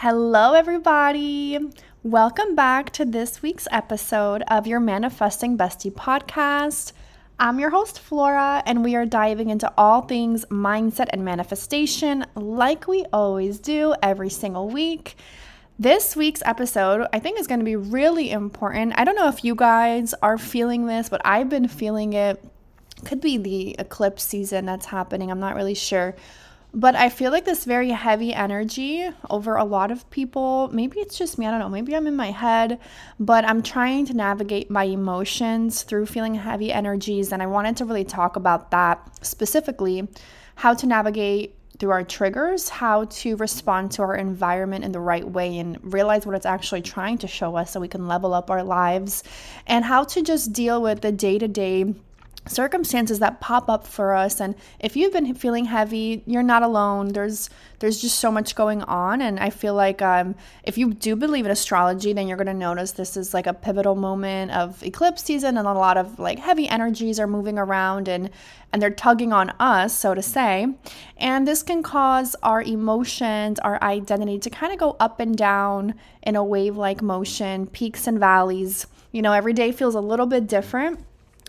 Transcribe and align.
Hello, 0.00 0.54
everybody. 0.54 1.58
Welcome 2.04 2.54
back 2.54 2.90
to 2.90 3.04
this 3.04 3.42
week's 3.42 3.66
episode 3.72 4.44
of 4.46 4.64
your 4.64 4.78
Manifesting 4.78 5.58
Bestie 5.58 5.92
podcast. 5.92 6.92
I'm 7.36 7.58
your 7.58 7.70
host, 7.70 7.98
Flora, 7.98 8.62
and 8.64 8.84
we 8.84 8.94
are 8.94 9.04
diving 9.04 9.50
into 9.50 9.72
all 9.76 10.02
things 10.02 10.44
mindset 10.44 11.08
and 11.10 11.24
manifestation 11.24 12.24
like 12.36 12.86
we 12.86 13.06
always 13.12 13.58
do 13.58 13.92
every 14.00 14.30
single 14.30 14.68
week. 14.68 15.16
This 15.80 16.14
week's 16.14 16.44
episode, 16.44 17.08
I 17.12 17.18
think, 17.18 17.40
is 17.40 17.48
going 17.48 17.58
to 17.58 17.64
be 17.64 17.74
really 17.74 18.30
important. 18.30 18.92
I 18.96 19.02
don't 19.02 19.16
know 19.16 19.26
if 19.26 19.42
you 19.42 19.56
guys 19.56 20.14
are 20.22 20.38
feeling 20.38 20.86
this, 20.86 21.08
but 21.08 21.22
I've 21.24 21.48
been 21.48 21.66
feeling 21.66 22.12
it. 22.12 22.40
Could 23.04 23.20
be 23.20 23.36
the 23.36 23.74
eclipse 23.80 24.22
season 24.22 24.64
that's 24.64 24.86
happening. 24.86 25.32
I'm 25.32 25.40
not 25.40 25.56
really 25.56 25.74
sure. 25.74 26.14
But 26.74 26.94
I 26.94 27.08
feel 27.08 27.32
like 27.32 27.46
this 27.46 27.64
very 27.64 27.90
heavy 27.90 28.32
energy 28.34 29.08
over 29.30 29.56
a 29.56 29.64
lot 29.64 29.90
of 29.90 30.08
people. 30.10 30.68
Maybe 30.72 31.00
it's 31.00 31.16
just 31.16 31.38
me, 31.38 31.46
I 31.46 31.50
don't 31.50 31.60
know. 31.60 31.68
Maybe 31.68 31.96
I'm 31.96 32.06
in 32.06 32.14
my 32.14 32.30
head, 32.30 32.78
but 33.18 33.44
I'm 33.44 33.62
trying 33.62 34.04
to 34.06 34.14
navigate 34.14 34.70
my 34.70 34.84
emotions 34.84 35.82
through 35.82 36.06
feeling 36.06 36.34
heavy 36.34 36.70
energies. 36.70 37.32
And 37.32 37.42
I 37.42 37.46
wanted 37.46 37.78
to 37.78 37.84
really 37.86 38.04
talk 38.04 38.36
about 38.36 38.70
that 38.70 39.24
specifically 39.24 40.06
how 40.56 40.74
to 40.74 40.86
navigate 40.86 41.54
through 41.78 41.90
our 41.90 42.02
triggers, 42.02 42.68
how 42.68 43.04
to 43.04 43.36
respond 43.36 43.92
to 43.92 44.02
our 44.02 44.16
environment 44.16 44.84
in 44.84 44.92
the 44.92 45.00
right 45.00 45.28
way 45.28 45.58
and 45.58 45.78
realize 45.82 46.26
what 46.26 46.34
it's 46.34 46.44
actually 46.44 46.82
trying 46.82 47.16
to 47.16 47.28
show 47.28 47.56
us 47.56 47.70
so 47.70 47.80
we 47.80 47.88
can 47.88 48.08
level 48.08 48.34
up 48.34 48.50
our 48.50 48.64
lives, 48.64 49.22
and 49.66 49.84
how 49.84 50.02
to 50.02 50.22
just 50.22 50.52
deal 50.52 50.82
with 50.82 51.00
the 51.00 51.12
day 51.12 51.38
to 51.38 51.46
day 51.46 51.94
circumstances 52.46 53.18
that 53.18 53.40
pop 53.40 53.68
up 53.68 53.86
for 53.86 54.14
us. 54.14 54.40
And 54.40 54.54
if 54.80 54.96
you've 54.96 55.12
been 55.12 55.34
feeling 55.34 55.66
heavy 55.66 56.22
you're 56.26 56.42
not 56.42 56.62
alone. 56.62 57.08
There's 57.08 57.50
there's 57.80 58.00
just 58.00 58.18
so 58.18 58.32
much 58.32 58.54
going 58.54 58.82
on. 58.82 59.20
And 59.22 59.38
i 59.38 59.50
feel 59.50 59.74
like 59.74 60.02
um, 60.02 60.34
if 60.62 60.78
you 60.78 60.94
do 60.94 61.16
believe 61.16 61.44
in 61.44 61.50
astrology 61.50 62.12
then 62.12 62.28
you're 62.28 62.36
going 62.36 62.46
to 62.46 62.54
notice 62.54 62.92
this 62.92 63.16
is 63.16 63.34
like 63.34 63.46
a 63.46 63.54
pivotal 63.54 63.94
moment 63.94 64.50
of 64.52 64.82
eclipse 64.82 65.22
season 65.22 65.56
and 65.58 65.66
a 65.66 65.72
lot 65.72 65.96
of 65.96 66.18
like 66.18 66.38
heavy 66.38 66.68
energies 66.68 67.20
are 67.20 67.26
moving 67.26 67.58
around 67.58 68.08
and 68.08 68.30
and 68.72 68.82
they're 68.82 68.90
tugging 68.90 69.32
on 69.32 69.50
us 69.58 69.98
so 69.98 70.14
to 70.14 70.22
say. 70.22 70.66
And 71.16 71.46
this 71.46 71.62
can 71.62 71.82
cause 71.82 72.36
our 72.42 72.62
emotions 72.62 73.58
our 73.60 73.82
identity 73.82 74.38
to 74.38 74.50
kind 74.50 74.72
of 74.72 74.78
go 74.78 74.96
up 75.00 75.20
and 75.20 75.36
down 75.36 75.94
in 76.22 76.36
a 76.36 76.44
wave 76.44 76.76
like 76.76 77.02
motion 77.02 77.66
peaks 77.66 78.06
and 78.06 78.18
valleys. 78.18 78.86
You 79.12 79.22
know 79.22 79.32
every 79.32 79.52
day 79.52 79.72
feels 79.72 79.94
a 79.94 80.00
little 80.00 80.26
bit 80.26 80.46
different 80.46 81.04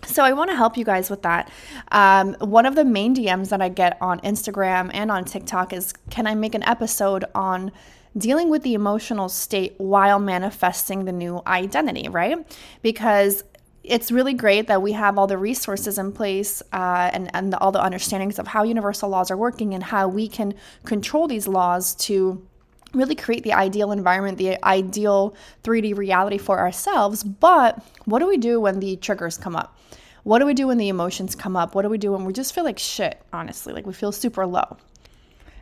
so 0.05 0.23
I 0.23 0.33
want 0.33 0.50
to 0.50 0.55
help 0.55 0.78
you 0.78 0.86
guys 0.86 1.09
with 1.09 1.22
that. 1.23 1.52
Um, 1.92 2.36
one 2.39 2.66
of 2.66 2.75
the 2.75 2.86
main 2.86 3.16
DMs 3.16 3.50
that 3.50 3.61
I 3.61 3.69
get 3.69 3.97
on 4.02 4.19
Instagram 4.22 4.92
and 4.94 5.11
on 5.11 5.25
TikTok 5.25 5.73
is, 5.73 5.94
can 6.09 6.28
I 6.28 6.36
make 6.36 6.55
an 6.55 6.64
episode 6.64 7.25
on 7.36 7.72
dealing 8.17 8.50
with 8.50 8.64
the 8.64 8.73
emotional 8.73 9.30
state 9.30 9.75
while 9.77 10.20
manifesting 10.20 11.05
the 11.05 11.11
new 11.11 11.42
identity, 11.45 12.09
right? 12.09 12.38
Because 12.81 13.44
it's 13.83 14.11
really 14.11 14.33
great 14.33 14.67
that 14.67 14.81
we 14.81 14.92
have 14.92 15.17
all 15.17 15.27
the 15.27 15.38
resources 15.38 15.97
in 15.97 16.11
place 16.11 16.61
uh, 16.73 17.09
and, 17.14 17.30
and 17.33 17.55
all 17.55 17.72
the 17.72 17.83
understandings 17.83 18.38
of 18.38 18.47
how 18.47 18.64
universal 18.64 19.09
laws 19.09 19.31
are 19.31 19.38
working 19.38 19.73
and 19.73 19.83
how 19.83 20.08
we 20.08 20.27
can 20.27 20.53
control 20.86 21.27
these 21.27 21.47
laws 21.47 21.95
to 21.95 22.45
really 22.93 23.15
create 23.15 23.43
the 23.43 23.53
ideal 23.53 23.91
environment, 23.91 24.37
the 24.37 24.63
ideal 24.63 25.35
3D 25.63 25.95
reality 25.97 26.37
for 26.37 26.59
ourselves. 26.59 27.23
But 27.23 27.83
what 28.05 28.19
do 28.19 28.27
we 28.27 28.37
do 28.37 28.59
when 28.59 28.79
the 28.79 28.95
triggers 28.97 29.37
come 29.37 29.55
up? 29.55 29.77
What 30.23 30.39
do 30.39 30.45
we 30.45 30.53
do 30.53 30.67
when 30.67 30.77
the 30.77 30.89
emotions 30.89 31.35
come 31.35 31.55
up? 31.55 31.75
What 31.75 31.83
do 31.83 31.89
we 31.89 31.97
do 31.97 32.11
when 32.11 32.25
we 32.25 32.33
just 32.33 32.53
feel 32.53 32.63
like 32.63 32.79
shit, 32.79 33.21
honestly? 33.31 33.73
Like 33.73 33.87
we 33.87 33.93
feel 33.93 34.11
super 34.11 34.45
low. 34.45 34.77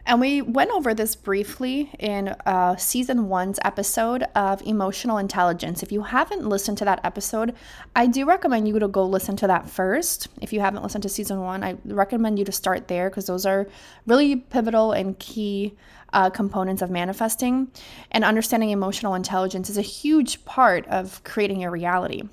And 0.07 0.21
we 0.21 0.41
went 0.41 0.71
over 0.71 0.93
this 0.93 1.17
briefly 1.17 1.91
in 1.99 2.29
uh, 2.45 2.77
season 2.77 3.27
one's 3.27 3.59
episode 3.65 4.23
of 4.35 4.61
emotional 4.61 5.17
intelligence. 5.17 5.83
If 5.83 5.91
you 5.91 6.01
haven't 6.01 6.47
listened 6.47 6.77
to 6.77 6.85
that 6.85 7.01
episode, 7.03 7.53
I 7.93 8.07
do 8.07 8.25
recommend 8.25 8.69
you 8.69 8.79
to 8.79 8.87
go 8.87 9.05
listen 9.05 9.35
to 9.35 9.47
that 9.47 9.69
first. 9.69 10.29
If 10.41 10.53
you 10.53 10.61
haven't 10.61 10.81
listened 10.81 11.03
to 11.03 11.09
season 11.09 11.41
one, 11.41 11.61
I 11.61 11.75
recommend 11.83 12.39
you 12.39 12.45
to 12.45 12.53
start 12.53 12.87
there 12.87 13.09
because 13.09 13.25
those 13.25 13.45
are 13.45 13.67
really 14.05 14.37
pivotal 14.37 14.93
and 14.93 15.19
key 15.19 15.75
uh, 16.13 16.29
components 16.29 16.81
of 16.81 16.89
manifesting. 16.89 17.69
And 18.09 18.23
understanding 18.23 18.69
emotional 18.69 19.13
intelligence 19.13 19.69
is 19.69 19.77
a 19.77 19.81
huge 19.81 20.45
part 20.45 20.87
of 20.87 21.21
creating 21.25 21.59
your 21.59 21.71
reality. 21.71 22.23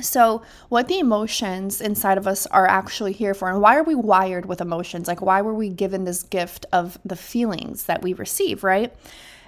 So, 0.00 0.42
what 0.68 0.88
the 0.88 0.98
emotions 0.98 1.80
inside 1.80 2.18
of 2.18 2.26
us 2.26 2.46
are 2.46 2.66
actually 2.66 3.12
here 3.12 3.34
for, 3.34 3.50
and 3.50 3.60
why 3.60 3.76
are 3.76 3.82
we 3.82 3.94
wired 3.94 4.46
with 4.46 4.60
emotions? 4.60 5.06
Like, 5.06 5.20
why 5.20 5.42
were 5.42 5.54
we 5.54 5.68
given 5.68 6.04
this 6.04 6.22
gift 6.22 6.66
of 6.72 6.98
the 7.04 7.16
feelings 7.16 7.84
that 7.84 8.02
we 8.02 8.12
receive, 8.12 8.64
right? 8.64 8.92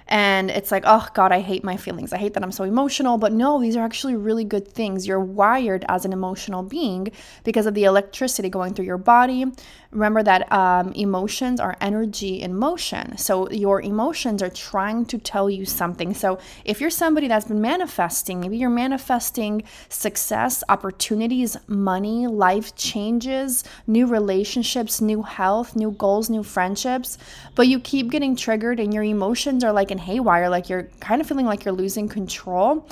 And 0.07 0.51
it's 0.51 0.71
like, 0.71 0.83
oh 0.85 1.07
God, 1.13 1.31
I 1.31 1.39
hate 1.39 1.63
my 1.63 1.77
feelings. 1.77 2.13
I 2.13 2.17
hate 2.17 2.33
that 2.35 2.43
I'm 2.43 2.51
so 2.51 2.63
emotional. 2.63 3.17
But 3.17 3.33
no, 3.33 3.59
these 3.59 3.75
are 3.75 3.83
actually 3.83 4.15
really 4.15 4.43
good 4.43 4.67
things. 4.67 5.07
You're 5.07 5.19
wired 5.19 5.83
as 5.89 6.05
an 6.05 6.13
emotional 6.13 6.61
being 6.61 7.11
because 7.43 7.65
of 7.65 7.73
the 7.73 7.85
electricity 7.85 8.49
going 8.49 8.73
through 8.73 8.85
your 8.85 8.99
body. 8.99 9.45
Remember 9.91 10.21
that 10.23 10.51
um, 10.51 10.91
emotions 10.91 11.59
are 11.59 11.77
energy 11.79 12.41
in 12.41 12.53
motion. 12.53 13.17
So 13.17 13.49
your 13.49 13.81
emotions 13.81 14.43
are 14.43 14.49
trying 14.49 15.05
to 15.05 15.17
tell 15.17 15.49
you 15.49 15.65
something. 15.65 16.13
So 16.13 16.37
if 16.65 16.81
you're 16.81 16.89
somebody 16.89 17.27
that's 17.27 17.45
been 17.45 17.61
manifesting, 17.61 18.41
maybe 18.41 18.57
you're 18.57 18.69
manifesting 18.69 19.63
success, 19.87 20.63
opportunities, 20.67 21.57
money, 21.67 22.27
life 22.27 22.75
changes, 22.75 23.63
new 23.87 24.05
relationships, 24.05 24.99
new 24.99 25.21
health, 25.21 25.75
new 25.75 25.91
goals, 25.91 26.29
new 26.29 26.43
friendships, 26.43 27.17
but 27.55 27.67
you 27.67 27.79
keep 27.79 28.11
getting 28.11 28.35
triggered 28.35 28.79
and 28.79 28.93
your 28.93 29.03
emotions 29.03 29.63
are 29.63 29.71
like 29.71 29.91
haywire, 29.99 30.49
like 30.49 30.69
you're 30.69 30.89
kind 30.99 31.21
of 31.21 31.27
feeling 31.27 31.45
like 31.45 31.65
you're 31.65 31.73
losing 31.73 32.07
control, 32.07 32.87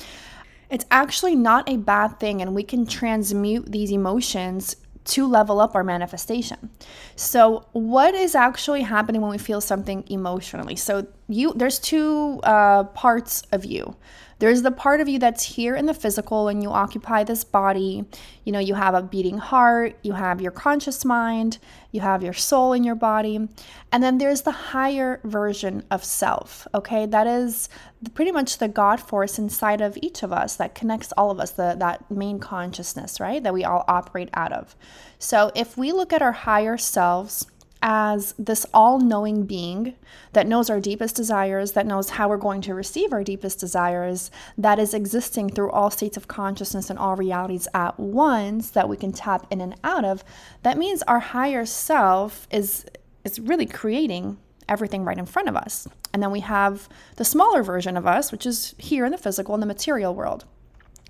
it's 0.70 0.86
actually 0.92 1.36
not 1.36 1.70
a 1.70 1.78
bad 1.78 2.20
thing. 2.20 2.42
And 2.42 2.56
we 2.56 2.64
can 2.64 2.86
transmute 2.86 3.72
these 3.72 3.92
emotions 3.92 4.76
to 5.06 5.28
level 5.28 5.60
up 5.60 5.76
our 5.76 5.84
manifestation. 5.84 6.70
So, 7.16 7.66
what 7.74 8.16
is 8.16 8.36
actually 8.36 8.82
happening 8.82 9.22
when 9.22 9.32
we 9.32 9.38
feel 9.38 9.62
something 9.62 10.04
emotionally? 10.08 10.76
So, 10.76 11.08
you 11.28 11.54
there's 11.54 11.80
two 11.80 12.40
uh, 12.44 12.86
parts 12.86 13.44
of 13.52 13.66
you. 13.66 13.96
There's 14.44 14.62
the 14.62 14.72
part 14.72 15.00
of 15.00 15.08
you 15.08 15.20
that's 15.20 15.56
here 15.56 15.74
in 15.74 15.86
the 15.86 15.94
physical 15.94 16.50
and 16.50 16.62
you 16.62 16.70
occupy 16.70 17.24
this 17.24 17.46
body. 17.46 18.04
You 18.44 18.52
know, 18.52 18.60
you 18.60 18.74
have 18.74 18.94
a 18.94 19.02
beating 19.02 19.38
heart, 19.38 19.98
you 20.04 20.12
have 20.12 20.42
your 20.42 20.52
conscious 20.52 21.06
mind, 21.06 21.60
you 21.94 22.02
have 22.02 22.22
your 22.22 22.34
soul 22.34 22.74
in 22.74 22.84
your 22.84 22.96
body. 22.96 23.48
And 23.94 24.04
then 24.04 24.18
there's 24.18 24.42
the 24.42 24.52
higher 24.52 25.22
version 25.24 25.86
of 25.90 26.04
self, 26.04 26.68
okay? 26.76 27.06
That 27.06 27.26
is 27.26 27.70
pretty 28.16 28.34
much 28.34 28.58
the 28.58 28.68
God 28.68 29.00
force 29.00 29.40
inside 29.40 29.80
of 29.80 29.98
each 30.02 30.24
of 30.24 30.34
us 30.34 30.58
that 30.58 30.76
connects 30.76 31.14
all 31.14 31.32
of 31.32 31.40
us, 31.40 31.52
the, 31.52 31.78
that 31.80 32.12
main 32.12 32.40
consciousness, 32.40 33.22
right? 33.22 33.42
That 33.42 33.54
we 33.54 33.64
all 33.64 33.86
operate 33.88 34.28
out 34.34 34.52
of. 34.52 34.76
So 35.20 35.54
if 35.56 35.78
we 35.78 35.94
look 35.94 36.12
at 36.12 36.22
our 36.22 36.34
higher 36.34 36.78
selves, 36.78 37.46
as 37.86 38.34
this 38.40 38.66
all 38.74 38.98
knowing 38.98 39.46
being 39.46 39.94
that 40.32 40.48
knows 40.48 40.70
our 40.70 40.80
deepest 40.80 41.18
desires, 41.18 41.74
that 41.74 41.86
knows 41.86 42.12
how 42.12 42.30
we're 42.30 42.38
going 42.38 42.62
to 42.62 42.74
receive 42.74 43.12
our 43.12 43.26
deepest 43.26 43.60
desires, 43.60 44.32
that 44.58 44.80
is 44.80 44.94
existing 44.94 45.50
through 45.50 45.70
all 45.70 45.92
states 45.92 46.16
of 46.16 46.30
consciousness 46.30 46.90
and 46.90 46.98
all 46.98 47.18
realities 47.18 47.68
at 47.74 48.00
once 48.00 48.70
that 48.70 48.88
we 48.88 48.96
can 48.96 49.12
tap 49.12 49.46
in 49.52 49.60
and 49.60 49.76
out 49.84 50.06
of, 50.06 50.24
that 50.64 50.78
means 50.78 51.04
our 51.04 51.20
higher 51.20 51.66
self 51.66 52.48
is, 52.50 52.86
is 53.26 53.38
really 53.38 53.66
creating 53.66 54.38
everything 54.70 55.04
right 55.04 55.18
in 55.18 55.26
front 55.26 55.50
of 55.50 55.58
us. 55.58 55.86
And 56.14 56.24
then 56.24 56.32
we 56.32 56.40
have 56.40 56.88
the 57.18 57.26
smaller 57.26 57.64
version 57.64 57.98
of 57.98 58.08
us, 58.08 58.32
which 58.32 58.46
is 58.46 58.76
here 58.78 59.04
in 59.04 59.12
the 59.12 59.18
physical, 59.18 59.56
and 59.56 59.62
the 59.62 59.68
material 59.68 60.16
world. 60.16 60.46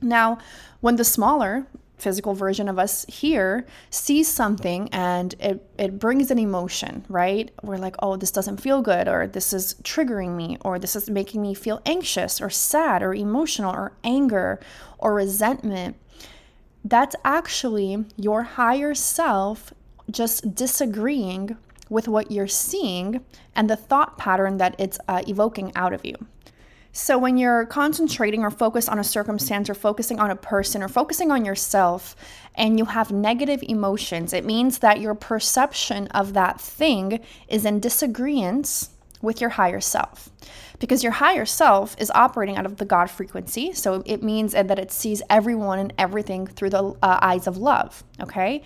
Now, 0.01 0.39
when 0.81 0.95
the 0.95 1.03
smaller 1.03 1.67
physical 2.03 2.35
version 2.35 2.67
of 2.67 2.77
us 2.77 3.05
here 3.07 3.65
sees 3.89 4.27
something 4.27 4.89
and 4.91 5.33
it, 5.39 5.67
it 5.77 5.97
brings 5.97 6.29
an 6.29 6.37
emotion, 6.37 7.05
right? 7.07 7.49
We're 7.63 7.77
like, 7.77 7.95
oh, 7.99 8.17
this 8.17 8.31
doesn't 8.31 8.57
feel 8.57 8.81
good, 8.81 9.07
or 9.07 9.25
this 9.25 9.53
is 9.53 9.75
triggering 9.83 10.35
me, 10.35 10.57
or 10.65 10.77
this 10.77 10.95
is 10.95 11.09
making 11.09 11.41
me 11.41 11.53
feel 11.53 11.81
anxious, 11.85 12.41
or 12.41 12.49
sad, 12.49 13.01
or 13.01 13.13
emotional, 13.13 13.73
or 13.73 13.93
anger, 14.03 14.59
or 14.97 15.13
resentment. 15.15 15.95
That's 16.83 17.15
actually 17.23 18.05
your 18.17 18.43
higher 18.43 18.93
self 18.93 19.73
just 20.11 20.53
disagreeing 20.53 21.57
with 21.89 22.07
what 22.07 22.31
you're 22.31 22.47
seeing 22.47 23.23
and 23.55 23.69
the 23.69 23.77
thought 23.77 24.17
pattern 24.17 24.57
that 24.57 24.75
it's 24.77 24.99
uh, 25.07 25.21
evoking 25.27 25.71
out 25.75 25.93
of 25.93 26.05
you. 26.05 26.15
So, 26.95 27.17
when 27.17 27.39
you're 27.39 27.65
concentrating 27.65 28.43
or 28.43 28.51
focused 28.51 28.87
on 28.87 28.99
a 28.99 29.03
circumstance 29.03 29.67
or 29.67 29.73
focusing 29.73 30.19
on 30.19 30.29
a 30.29 30.35
person 30.35 30.83
or 30.83 30.87
focusing 30.87 31.31
on 31.31 31.43
yourself 31.43 32.15
and 32.53 32.77
you 32.77 32.85
have 32.85 33.11
negative 33.11 33.63
emotions, 33.63 34.31
it 34.31 34.45
means 34.45 34.77
that 34.77 35.01
your 35.01 35.15
perception 35.15 36.05
of 36.09 36.33
that 36.33 36.61
thing 36.61 37.19
is 37.47 37.65
in 37.65 37.79
disagreement 37.79 38.89
with 39.23 39.41
your 39.41 39.49
higher 39.49 39.81
self. 39.81 40.29
Because 40.77 41.01
your 41.01 41.13
higher 41.13 41.45
self 41.45 41.95
is 41.99 42.11
operating 42.11 42.57
out 42.57 42.67
of 42.67 42.77
the 42.77 42.85
God 42.85 43.09
frequency. 43.09 43.73
So, 43.73 44.03
it 44.05 44.21
means 44.21 44.51
that 44.51 44.77
it 44.77 44.91
sees 44.91 45.23
everyone 45.31 45.79
and 45.79 45.93
everything 45.97 46.45
through 46.45 46.69
the 46.69 46.83
uh, 47.01 47.19
eyes 47.23 47.47
of 47.47 47.57
love, 47.57 48.03
okay? 48.21 48.61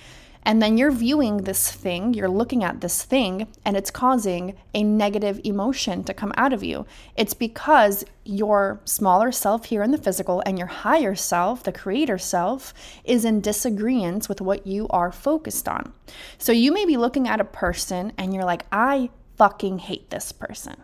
And 0.47 0.61
then 0.61 0.77
you're 0.77 0.91
viewing 0.91 1.39
this 1.39 1.69
thing, 1.69 2.13
you're 2.13 2.29
looking 2.29 2.63
at 2.63 2.79
this 2.79 3.03
thing, 3.03 3.49
and 3.65 3.75
it's 3.75 3.91
causing 3.91 4.55
a 4.73 4.81
negative 4.81 5.41
emotion 5.43 6.05
to 6.05 6.13
come 6.13 6.31
out 6.37 6.53
of 6.53 6.63
you. 6.63 6.85
It's 7.17 7.33
because 7.33 8.05
your 8.23 8.79
smaller 8.85 9.33
self 9.33 9.65
here 9.65 9.83
in 9.83 9.91
the 9.91 9.97
physical 9.97 10.41
and 10.45 10.57
your 10.57 10.67
higher 10.67 11.15
self, 11.15 11.63
the 11.63 11.73
creator 11.73 12.17
self, 12.17 12.73
is 13.03 13.25
in 13.25 13.41
disagreement 13.41 14.29
with 14.29 14.39
what 14.39 14.65
you 14.65 14.87
are 14.87 15.11
focused 15.11 15.67
on. 15.67 15.91
So 16.37 16.53
you 16.53 16.71
may 16.71 16.85
be 16.85 16.95
looking 16.95 17.27
at 17.27 17.41
a 17.41 17.45
person 17.45 18.13
and 18.17 18.33
you're 18.33 18.45
like, 18.45 18.65
I 18.71 19.09
fucking 19.35 19.79
hate 19.79 20.11
this 20.11 20.31
person. 20.31 20.77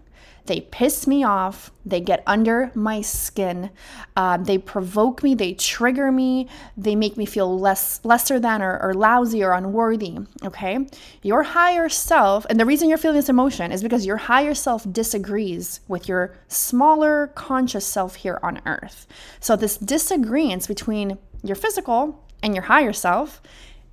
They 0.45 0.61
piss 0.61 1.07
me 1.07 1.23
off. 1.23 1.71
They 1.85 2.01
get 2.01 2.23
under 2.27 2.71
my 2.75 3.01
skin. 3.01 3.69
Um, 4.17 4.43
they 4.43 4.57
provoke 4.57 5.23
me. 5.23 5.35
They 5.35 5.53
trigger 5.53 6.11
me. 6.11 6.49
They 6.75 6.95
make 6.95 7.15
me 7.15 7.25
feel 7.25 7.57
less 7.57 8.01
lesser 8.03 8.39
than 8.39 8.61
or, 8.61 8.77
or 8.81 8.93
lousy 8.93 9.43
or 9.43 9.53
unworthy. 9.53 10.17
Okay, 10.43 10.87
your 11.21 11.43
higher 11.43 11.87
self, 11.87 12.45
and 12.49 12.59
the 12.59 12.65
reason 12.65 12.89
you're 12.89 12.97
feeling 12.97 13.17
this 13.17 13.29
emotion 13.29 13.71
is 13.71 13.81
because 13.81 14.05
your 14.05 14.17
higher 14.17 14.53
self 14.53 14.91
disagrees 14.91 15.79
with 15.87 16.09
your 16.09 16.35
smaller 16.47 17.27
conscious 17.35 17.85
self 17.85 18.15
here 18.15 18.39
on 18.43 18.61
earth. 18.65 19.07
So 19.39 19.55
this 19.55 19.77
disagreement 19.77 20.67
between 20.67 21.17
your 21.41 21.55
physical 21.55 22.23
and 22.41 22.53
your 22.53 22.63
higher 22.63 22.93
self 22.93 23.41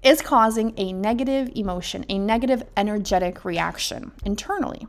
is 0.02 0.20
causing 0.20 0.72
a 0.76 0.92
negative 0.92 1.50
emotion, 1.54 2.04
a 2.08 2.18
negative 2.18 2.62
energetic 2.76 3.44
reaction 3.44 4.12
internally. 4.24 4.86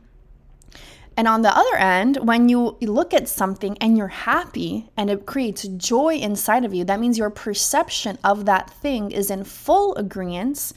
And 1.16 1.28
on 1.28 1.42
the 1.42 1.56
other 1.56 1.76
end, 1.76 2.18
when 2.22 2.48
you 2.48 2.78
look 2.80 3.12
at 3.12 3.28
something 3.28 3.76
and 3.78 3.98
you're 3.98 4.08
happy 4.08 4.90
and 4.96 5.10
it 5.10 5.26
creates 5.26 5.68
joy 5.68 6.14
inside 6.14 6.64
of 6.64 6.72
you, 6.72 6.84
that 6.84 7.00
means 7.00 7.18
your 7.18 7.30
perception 7.30 8.18
of 8.24 8.46
that 8.46 8.70
thing 8.70 9.10
is 9.10 9.30
in 9.30 9.44
full 9.44 9.94
agreement 9.96 10.72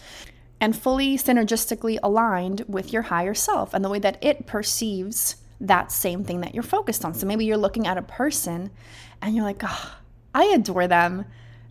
and 0.59 0.77
fully 0.77 1.17
synergistically 1.17 1.99
aligned 2.03 2.63
with 2.67 2.91
your 2.91 3.03
higher 3.03 3.33
self 3.33 3.73
and 3.73 3.83
the 3.83 3.89
way 3.89 3.99
that 3.99 4.17
it 4.21 4.45
perceives 4.45 5.37
that 5.61 5.91
same 5.91 6.23
thing 6.23 6.41
that 6.41 6.53
you're 6.53 6.63
focused 6.63 7.05
on. 7.05 7.13
So 7.13 7.25
maybe 7.25 7.45
you're 7.45 7.57
looking 7.57 7.87
at 7.87 7.97
a 7.97 8.01
person 8.01 8.71
and 9.21 9.35
you're 9.35 9.45
like, 9.45 9.61
oh, 9.63 9.95
I 10.33 10.45
adore 10.55 10.87
them. 10.87 11.25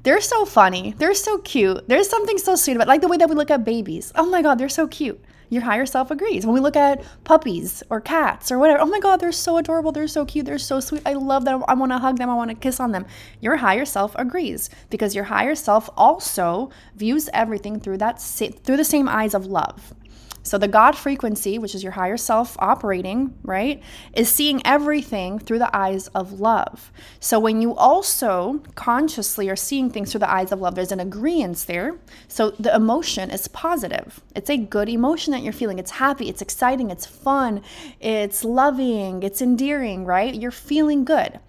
They're 0.05 0.20
so 0.20 0.44
funny. 0.44 0.94
They're 0.96 1.14
so 1.14 1.38
cute. 1.38 1.87
There's 1.88 2.08
something 2.08 2.38
so 2.38 2.56
sweet 2.56 2.76
about 2.76 2.88
like 2.88 3.02
the 3.02 3.08
way 3.08 3.19
that 3.19 3.28
we 3.28 3.34
look 3.34 3.50
at 3.50 3.64
babies. 3.64 4.12
Oh 4.14 4.26
my 4.26 4.43
God, 4.43 4.56
they're 4.56 4.69
so 4.69 4.87
cute 4.87 5.22
your 5.55 5.62
higher 5.62 5.87
self 5.87 6.11
agrees. 6.11 6.45
When 6.45 6.55
we 6.55 6.61
look 6.61 6.77
at 6.77 7.05
puppies 7.25 7.83
or 7.89 8.01
cats 8.01 8.51
or 8.51 8.59
whatever, 8.59 8.81
oh 8.81 8.87
my 8.87 9.01
God, 9.01 9.21
they're 9.21 9.33
so 9.33 9.56
adorable. 9.56 9.93
They're 9.93 10.09
so 10.09 10.25
cute. 10.25 10.47
They're 10.47 10.59
so 10.59 10.81
sweet. 10.81 11.03
I 11.06 11.15
love 11.15 11.45
them. 11.45 11.65
I 11.69 11.75
want 11.75 11.93
to 11.93 11.99
hug 11.99 12.19
them. 12.19 12.29
I 12.29 12.35
want 12.35 12.51
to 12.51 12.56
kiss 12.56 12.81
on 12.81 12.93
them. 12.93 13.06
Your 13.41 13.56
higher 13.56 13.85
self 13.85 14.15
agrees 14.17 14.69
because 14.91 15.15
your 15.15 15.25
higher 15.25 15.55
self 15.55 15.89
also 15.97 16.71
views 16.97 17.29
everything 17.33 17.81
through 17.81 17.99
that 17.99 18.21
through 18.21 18.77
the 18.77 18.85
same 18.85 19.09
eyes 19.09 19.35
of 19.35 19.47
love. 19.47 19.95
So 20.44 20.58
the 20.58 20.69
God 20.69 20.96
frequency, 20.96 21.58
which 21.58 21.75
is 21.75 21.82
your 21.82 21.93
higher 21.93 22.17
self 22.17 22.56
operating, 22.61 23.35
right, 23.43 23.82
is 24.12 24.29
seeing 24.29 24.64
everything 24.64 25.38
through 25.38 25.58
the 25.58 25.75
eyes 25.76 26.06
of 26.08 26.38
love. 26.38 26.93
So 27.19 27.41
when 27.41 27.61
you 27.62 27.75
also 27.75 28.62
consciously 28.75 29.49
are 29.50 29.56
seeing 29.56 29.91
things 29.91 30.12
through 30.12 30.20
the 30.20 30.31
eyes 30.31 30.52
of 30.52 30.61
love, 30.61 30.75
there's 30.75 30.93
an 30.93 31.00
agreement 31.00 31.35
there. 31.67 31.99
So 32.29 32.50
the 32.50 32.75
emotion 32.75 33.31
is 33.31 33.49
positive. 33.49 34.20
It's 34.37 34.50
a 34.50 34.56
good 34.56 34.88
emotion 34.88 35.32
that 35.32 35.43
you're 35.43 35.52
feeling. 35.52 35.79
It's 35.79 35.93
happy, 35.93 36.29
it's 36.29 36.43
exciting, 36.43 36.90
it's 36.90 37.06
fun, 37.06 37.62
it's 37.99 38.44
loving, 38.44 39.23
it's 39.23 39.40
endearing, 39.40 40.05
right? 40.05 40.35
You're 40.35 40.50
feeling 40.50 41.05
good. 41.05 41.40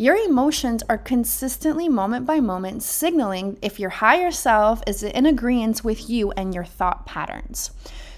Your 0.00 0.16
emotions 0.16 0.82
are 0.88 0.96
consistently, 0.96 1.86
moment 1.86 2.24
by 2.24 2.40
moment, 2.40 2.82
signaling 2.82 3.58
if 3.60 3.78
your 3.78 3.90
higher 3.90 4.30
self 4.30 4.82
is 4.86 5.02
in 5.02 5.26
agreement 5.26 5.84
with 5.84 6.08
you 6.08 6.30
and 6.30 6.54
your 6.54 6.64
thought 6.64 7.04
patterns. 7.04 7.70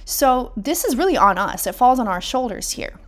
So 0.04 0.52
this 0.56 0.84
is 0.84 0.94
really 0.94 1.16
on 1.16 1.38
us. 1.38 1.66
It 1.66 1.74
falls 1.74 1.98
on 1.98 2.06
our 2.06 2.20
shoulders 2.20 2.70
here. 2.70 3.00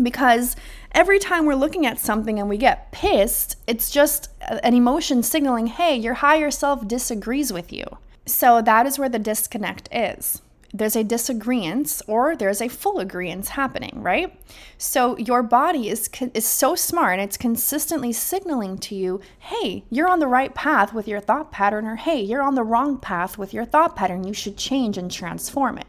Because 0.00 0.54
every 0.92 1.18
time 1.18 1.46
we're 1.46 1.56
looking 1.56 1.84
at 1.84 1.98
something 1.98 2.38
and 2.38 2.48
we 2.48 2.58
get 2.58 2.92
pissed, 2.92 3.56
it's 3.66 3.90
just 3.90 4.28
an 4.40 4.72
emotion 4.72 5.24
signaling, 5.24 5.66
hey, 5.66 5.96
your 5.96 6.14
higher 6.14 6.52
self 6.52 6.86
disagrees 6.86 7.52
with 7.52 7.72
you. 7.72 7.84
So 8.24 8.62
that 8.62 8.86
is 8.86 9.00
where 9.00 9.08
the 9.08 9.18
disconnect 9.18 9.88
is. 9.90 10.42
There's 10.74 10.96
a 10.96 11.04
disagreement 11.04 12.00
or 12.06 12.34
there's 12.34 12.62
a 12.62 12.68
full 12.68 12.98
agreement 12.98 13.48
happening, 13.48 14.02
right? 14.02 14.34
So 14.78 15.18
your 15.18 15.42
body 15.42 15.88
is 15.88 16.08
is 16.32 16.46
so 16.46 16.74
smart 16.74 17.14
and 17.14 17.22
it's 17.22 17.36
consistently 17.36 18.12
signaling 18.12 18.78
to 18.78 18.94
you, 18.94 19.20
"Hey, 19.38 19.84
you're 19.90 20.08
on 20.08 20.20
the 20.20 20.26
right 20.26 20.54
path 20.54 20.94
with 20.94 21.06
your 21.06 21.20
thought 21.20 21.52
pattern," 21.52 21.86
or 21.86 21.96
"Hey, 21.96 22.20
you're 22.20 22.42
on 22.42 22.54
the 22.54 22.64
wrong 22.64 22.98
path 22.98 23.36
with 23.36 23.52
your 23.52 23.66
thought 23.66 23.96
pattern. 23.96 24.24
You 24.24 24.32
should 24.32 24.56
change 24.56 24.96
and 24.96 25.10
transform 25.10 25.78
it." 25.78 25.86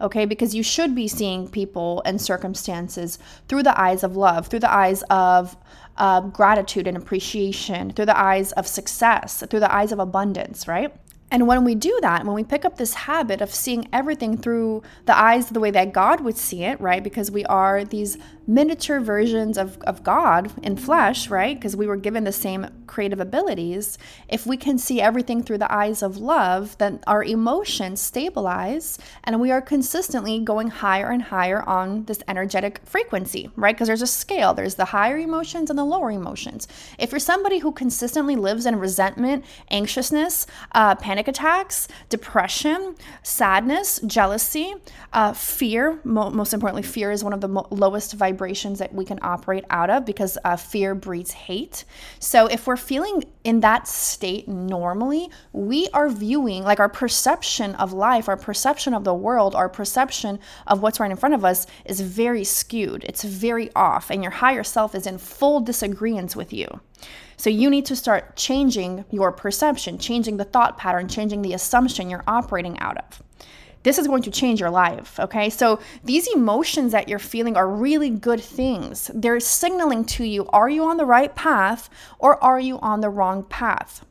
okay? 0.00 0.24
Because 0.24 0.54
you 0.54 0.62
should 0.62 0.94
be 0.94 1.08
seeing 1.08 1.48
people 1.48 2.02
and 2.04 2.20
circumstances 2.20 3.18
through 3.48 3.62
the 3.62 3.78
eyes 3.78 4.02
of 4.02 4.16
love, 4.16 4.46
through 4.46 4.60
the 4.60 4.72
eyes 4.72 5.02
of 5.10 5.56
uh, 5.96 6.20
gratitude 6.22 6.86
and 6.86 6.96
appreciation, 6.96 7.90
through 7.90 8.06
the 8.06 8.18
eyes 8.18 8.52
of 8.52 8.66
success, 8.66 9.44
through 9.50 9.60
the 9.60 9.74
eyes 9.74 9.92
of 9.92 9.98
abundance, 9.98 10.66
right? 10.66 10.94
And 11.30 11.46
when 11.46 11.64
we 11.64 11.74
do 11.76 11.96
that, 12.02 12.24
when 12.24 12.34
we 12.34 12.42
pick 12.42 12.64
up 12.64 12.76
this 12.76 12.94
habit 12.94 13.40
of 13.40 13.54
seeing 13.54 13.88
everything 13.92 14.36
through 14.36 14.82
the 15.06 15.16
eyes 15.16 15.48
the 15.48 15.60
way 15.60 15.70
that 15.70 15.92
God 15.92 16.20
would 16.22 16.36
see 16.36 16.64
it, 16.64 16.80
right? 16.80 17.02
Because 17.02 17.30
we 17.30 17.44
are 17.44 17.84
these 17.84 18.18
miniature 18.50 18.98
versions 18.98 19.56
of, 19.56 19.80
of 19.82 20.02
God 20.02 20.50
in 20.64 20.76
flesh, 20.76 21.30
right? 21.30 21.56
Because 21.56 21.76
we 21.76 21.86
were 21.86 21.96
given 21.96 22.24
the 22.24 22.32
same 22.32 22.66
creative 22.88 23.20
abilities. 23.20 23.96
If 24.28 24.44
we 24.44 24.56
can 24.56 24.76
see 24.76 25.00
everything 25.00 25.44
through 25.44 25.58
the 25.58 25.72
eyes 25.72 26.02
of 26.02 26.16
love, 26.16 26.76
then 26.78 26.98
our 27.06 27.22
emotions 27.22 28.00
stabilize 28.00 28.98
and 29.22 29.40
we 29.40 29.52
are 29.52 29.62
consistently 29.62 30.40
going 30.40 30.66
higher 30.66 31.10
and 31.10 31.22
higher 31.22 31.62
on 31.62 32.04
this 32.06 32.24
energetic 32.26 32.80
frequency, 32.84 33.50
right? 33.54 33.76
Because 33.76 33.86
there's 33.86 34.02
a 34.02 34.06
scale, 34.08 34.52
there's 34.52 34.74
the 34.74 34.86
higher 34.86 35.16
emotions 35.16 35.70
and 35.70 35.78
the 35.78 35.84
lower 35.84 36.10
emotions. 36.10 36.66
If 36.98 37.12
you're 37.12 37.20
somebody 37.20 37.60
who 37.60 37.70
consistently 37.70 38.34
lives 38.34 38.66
in 38.66 38.80
resentment, 38.80 39.44
anxiousness, 39.70 40.48
uh, 40.72 40.96
panic 40.96 41.28
attacks, 41.28 41.86
depression, 42.08 42.96
sadness, 43.22 44.00
jealousy, 44.04 44.74
uh, 45.12 45.34
fear, 45.34 46.00
mo- 46.02 46.30
most 46.30 46.52
importantly, 46.52 46.82
fear 46.82 47.12
is 47.12 47.22
one 47.22 47.32
of 47.32 47.40
the 47.40 47.48
mo- 47.48 47.68
lowest 47.70 48.14
vibrations 48.14 48.39
vibrations 48.40 48.78
that 48.78 48.94
we 48.94 49.04
can 49.04 49.18
operate 49.20 49.64
out 49.68 49.90
of 49.90 50.06
because 50.06 50.38
uh, 50.44 50.56
fear 50.56 50.94
breeds 50.94 51.32
hate. 51.32 51.84
So 52.20 52.46
if 52.46 52.66
we're 52.66 52.78
feeling 52.78 53.24
in 53.44 53.60
that 53.60 53.86
state 53.86 54.48
normally, 54.48 55.28
we 55.52 55.88
are 55.92 56.08
viewing 56.08 56.62
like 56.62 56.80
our 56.80 56.88
perception 56.88 57.74
of 57.74 57.92
life, 57.92 58.30
our 58.30 58.38
perception 58.38 58.94
of 58.94 59.04
the 59.04 59.12
world, 59.12 59.54
our 59.54 59.68
perception 59.68 60.38
of 60.66 60.80
what's 60.80 60.98
right 60.98 61.10
in 61.10 61.18
front 61.18 61.34
of 61.34 61.44
us 61.44 61.66
is 61.84 62.00
very 62.00 62.44
skewed. 62.44 63.04
It's 63.04 63.24
very 63.24 63.70
off, 63.76 64.10
and 64.10 64.22
your 64.22 64.32
higher 64.32 64.64
self 64.64 64.94
is 64.94 65.06
in 65.06 65.18
full 65.18 65.60
disagreement 65.60 66.34
with 66.34 66.50
you. 66.50 66.80
So 67.36 67.50
you 67.50 67.68
need 67.68 67.84
to 67.86 67.96
start 67.96 68.36
changing 68.36 69.04
your 69.10 69.32
perception, 69.32 69.98
changing 69.98 70.38
the 70.38 70.44
thought 70.44 70.78
pattern, 70.78 71.08
changing 71.08 71.42
the 71.42 71.52
assumption 71.52 72.08
you're 72.08 72.24
operating 72.26 72.78
out 72.78 72.96
of 72.96 73.22
this 73.82 73.98
is 73.98 74.06
going 74.06 74.22
to 74.22 74.30
change 74.30 74.60
your 74.60 74.70
life. 74.70 75.18
Okay. 75.18 75.50
So 75.50 75.80
these 76.04 76.28
emotions 76.28 76.92
that 76.92 77.08
you're 77.08 77.18
feeling 77.18 77.56
are 77.56 77.68
really 77.68 78.10
good 78.10 78.40
things. 78.40 79.10
They're 79.14 79.40
signaling 79.40 80.04
to 80.06 80.24
you 80.24 80.46
are 80.48 80.68
you 80.68 80.84
on 80.84 80.96
the 80.96 81.06
right 81.06 81.34
path 81.34 81.88
or 82.18 82.42
are 82.42 82.60
you 82.60 82.78
on 82.80 83.00
the 83.00 83.10
wrong 83.10 83.44
path? 83.44 84.04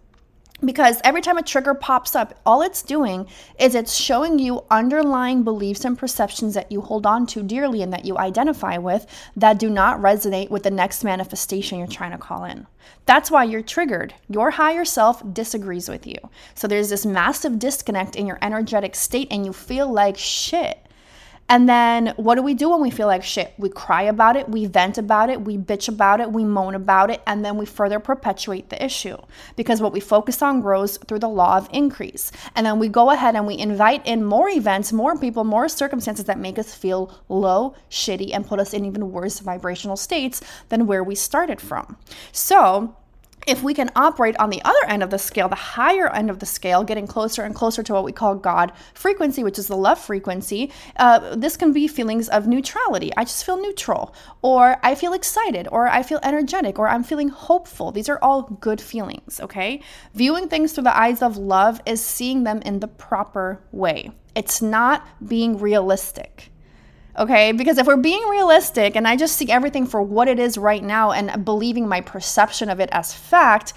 Because 0.63 0.99
every 1.05 1.21
time 1.21 1.37
a 1.37 1.43
trigger 1.43 1.73
pops 1.73 2.15
up, 2.15 2.37
all 2.45 2.61
it's 2.61 2.81
doing 2.81 3.27
is 3.57 3.75
it's 3.75 3.95
showing 3.95 4.39
you 4.39 4.63
underlying 4.69 5.43
beliefs 5.43 5.85
and 5.85 5.97
perceptions 5.97 6.53
that 6.53 6.71
you 6.71 6.81
hold 6.81 7.05
on 7.05 7.25
to 7.27 7.43
dearly 7.43 7.81
and 7.81 7.93
that 7.93 8.05
you 8.05 8.17
identify 8.17 8.77
with 8.77 9.05
that 9.37 9.57
do 9.57 9.69
not 9.69 9.99
resonate 9.99 10.49
with 10.49 10.63
the 10.63 10.71
next 10.71 11.03
manifestation 11.03 11.77
you're 11.77 11.87
trying 11.87 12.11
to 12.11 12.17
call 12.17 12.43
in. 12.43 12.67
That's 13.05 13.31
why 13.31 13.45
you're 13.45 13.61
triggered. 13.61 14.13
Your 14.27 14.51
higher 14.51 14.83
self 14.83 15.21
disagrees 15.33 15.87
with 15.87 16.05
you. 16.05 16.17
So 16.55 16.67
there's 16.67 16.89
this 16.89 17.05
massive 17.05 17.57
disconnect 17.57 18.15
in 18.15 18.27
your 18.27 18.39
energetic 18.41 18.95
state, 18.95 19.29
and 19.31 19.45
you 19.45 19.53
feel 19.53 19.91
like 19.91 20.17
shit. 20.17 20.85
And 21.49 21.67
then 21.67 22.13
what 22.15 22.35
do 22.35 22.43
we 22.43 22.53
do 22.53 22.69
when 22.69 22.79
we 22.79 22.91
feel 22.91 23.07
like 23.07 23.23
shit? 23.23 23.53
We 23.57 23.69
cry 23.69 24.03
about 24.03 24.35
it, 24.35 24.47
we 24.47 24.67
vent 24.67 24.99
about 24.99 25.31
it, 25.31 25.41
we 25.41 25.57
bitch 25.57 25.89
about 25.89 26.21
it, 26.21 26.31
we 26.31 26.45
moan 26.45 26.75
about 26.75 27.09
it, 27.09 27.23
and 27.25 27.43
then 27.43 27.57
we 27.57 27.65
further 27.65 27.99
perpetuate 27.99 28.69
the 28.69 28.83
issue 28.83 29.17
because 29.55 29.81
what 29.81 29.91
we 29.91 29.99
focus 29.99 30.43
on 30.43 30.61
grows 30.61 30.97
through 30.97 31.19
the 31.19 31.27
law 31.27 31.57
of 31.57 31.67
increase. 31.73 32.31
And 32.55 32.67
then 32.67 32.77
we 32.77 32.87
go 32.87 33.09
ahead 33.09 33.35
and 33.35 33.47
we 33.47 33.57
invite 33.57 34.05
in 34.05 34.23
more 34.23 34.47
events, 34.47 34.93
more 34.93 35.17
people, 35.17 35.43
more 35.43 35.67
circumstances 35.67 36.25
that 36.25 36.37
make 36.37 36.59
us 36.59 36.75
feel 36.75 37.11
low, 37.29 37.73
shitty, 37.89 38.29
and 38.31 38.45
put 38.45 38.59
us 38.59 38.73
in 38.73 38.85
even 38.85 39.11
worse 39.11 39.39
vibrational 39.39 39.97
states 39.97 40.41
than 40.69 40.85
where 40.85 41.03
we 41.03 41.15
started 41.15 41.59
from. 41.59 41.97
So, 42.31 42.95
if 43.49 43.63
we 43.63 43.73
can 43.73 43.89
operate 43.95 44.35
on 44.37 44.49
the 44.49 44.61
other 44.63 44.85
end 44.87 45.01
of 45.01 45.09
the 45.09 45.17
scale, 45.17 45.49
the 45.49 45.55
higher 45.55 46.13
end 46.13 46.29
of 46.29 46.39
the 46.39 46.45
scale, 46.45 46.83
getting 46.83 47.07
closer 47.07 47.41
and 47.43 47.55
closer 47.55 47.81
to 47.81 47.93
what 47.93 48.03
we 48.03 48.11
call 48.11 48.35
God 48.35 48.71
frequency, 48.93 49.43
which 49.43 49.57
is 49.57 49.67
the 49.67 49.75
love 49.75 49.99
frequency, 49.99 50.71
uh, 50.97 51.35
this 51.35 51.57
can 51.57 51.73
be 51.73 51.87
feelings 51.87 52.29
of 52.29 52.47
neutrality. 52.47 53.11
I 53.17 53.23
just 53.23 53.45
feel 53.45 53.59
neutral, 53.59 54.13
or 54.41 54.77
I 54.83 54.95
feel 54.95 55.13
excited, 55.13 55.67
or 55.71 55.87
I 55.87 56.03
feel 56.03 56.19
energetic, 56.21 56.77
or 56.77 56.87
I'm 56.87 57.03
feeling 57.03 57.29
hopeful. 57.29 57.91
These 57.91 58.09
are 58.09 58.19
all 58.21 58.43
good 58.43 58.79
feelings, 58.79 59.39
okay? 59.39 59.81
Viewing 60.13 60.47
things 60.47 60.73
through 60.73 60.83
the 60.83 60.97
eyes 60.97 61.21
of 61.21 61.37
love 61.37 61.81
is 61.85 62.03
seeing 62.05 62.43
them 62.43 62.61
in 62.61 62.79
the 62.79 62.87
proper 62.87 63.61
way, 63.71 64.11
it's 64.35 64.61
not 64.61 65.07
being 65.27 65.59
realistic. 65.59 66.51
Okay, 67.19 67.51
because 67.51 67.77
if 67.77 67.85
we're 67.85 67.97
being 67.97 68.25
realistic 68.29 68.95
and 68.95 69.05
I 69.05 69.17
just 69.17 69.35
see 69.35 69.51
everything 69.51 69.85
for 69.85 70.01
what 70.01 70.29
it 70.29 70.39
is 70.39 70.57
right 70.57 70.81
now 70.81 71.11
and 71.11 71.43
believing 71.43 71.85
my 71.85 71.99
perception 71.99 72.69
of 72.69 72.79
it 72.79 72.87
as 72.93 73.13
fact, 73.13 73.73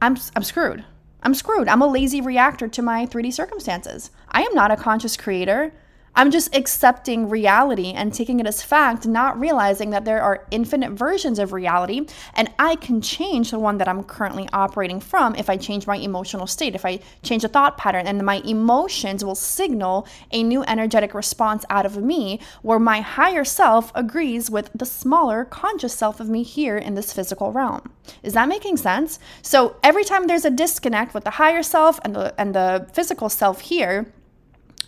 I'm, 0.00 0.16
I'm 0.34 0.42
screwed. 0.42 0.82
I'm 1.22 1.34
screwed. 1.34 1.68
I'm 1.68 1.82
a 1.82 1.86
lazy 1.86 2.22
reactor 2.22 2.68
to 2.68 2.80
my 2.80 3.04
3D 3.04 3.34
circumstances. 3.34 4.10
I 4.30 4.40
am 4.40 4.54
not 4.54 4.70
a 4.70 4.76
conscious 4.76 5.18
creator. 5.18 5.74
I'm 6.14 6.30
just 6.30 6.54
accepting 6.54 7.30
reality 7.30 7.92
and 7.92 8.12
taking 8.12 8.38
it 8.38 8.46
as 8.46 8.62
fact, 8.62 9.06
not 9.06 9.38
realizing 9.40 9.90
that 9.90 10.04
there 10.04 10.20
are 10.20 10.46
infinite 10.50 10.92
versions 10.92 11.38
of 11.38 11.52
reality 11.54 12.06
and 12.34 12.50
I 12.58 12.76
can 12.76 13.00
change 13.00 13.50
the 13.50 13.58
one 13.58 13.78
that 13.78 13.88
I'm 13.88 14.04
currently 14.04 14.46
operating 14.52 15.00
from 15.00 15.34
if 15.36 15.48
I 15.48 15.56
change 15.56 15.86
my 15.86 15.96
emotional 15.96 16.46
state, 16.46 16.74
if 16.74 16.84
I 16.84 17.00
change 17.22 17.44
a 17.44 17.48
thought 17.48 17.78
pattern, 17.78 18.06
and 18.06 18.24
my 18.24 18.42
emotions 18.44 19.24
will 19.24 19.34
signal 19.34 20.06
a 20.30 20.42
new 20.42 20.62
energetic 20.64 21.14
response 21.14 21.64
out 21.70 21.86
of 21.86 21.96
me 21.96 22.40
where 22.60 22.78
my 22.78 23.00
higher 23.00 23.44
self 23.44 23.90
agrees 23.94 24.50
with 24.50 24.70
the 24.74 24.86
smaller 24.86 25.46
conscious 25.46 25.94
self 25.94 26.20
of 26.20 26.28
me 26.28 26.42
here 26.42 26.76
in 26.76 26.94
this 26.94 27.12
physical 27.12 27.52
realm. 27.52 27.90
Is 28.22 28.34
that 28.34 28.48
making 28.48 28.76
sense? 28.76 29.18
So 29.40 29.76
every 29.82 30.04
time 30.04 30.26
there's 30.26 30.44
a 30.44 30.50
disconnect 30.50 31.14
with 31.14 31.24
the 31.24 31.30
higher 31.30 31.62
self 31.62 31.98
and 32.04 32.14
the 32.14 32.34
and 32.38 32.54
the 32.54 32.86
physical 32.92 33.28
self 33.28 33.62
here, 33.62 34.12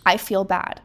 I 0.05 0.17
feel 0.17 0.43
bad. 0.43 0.81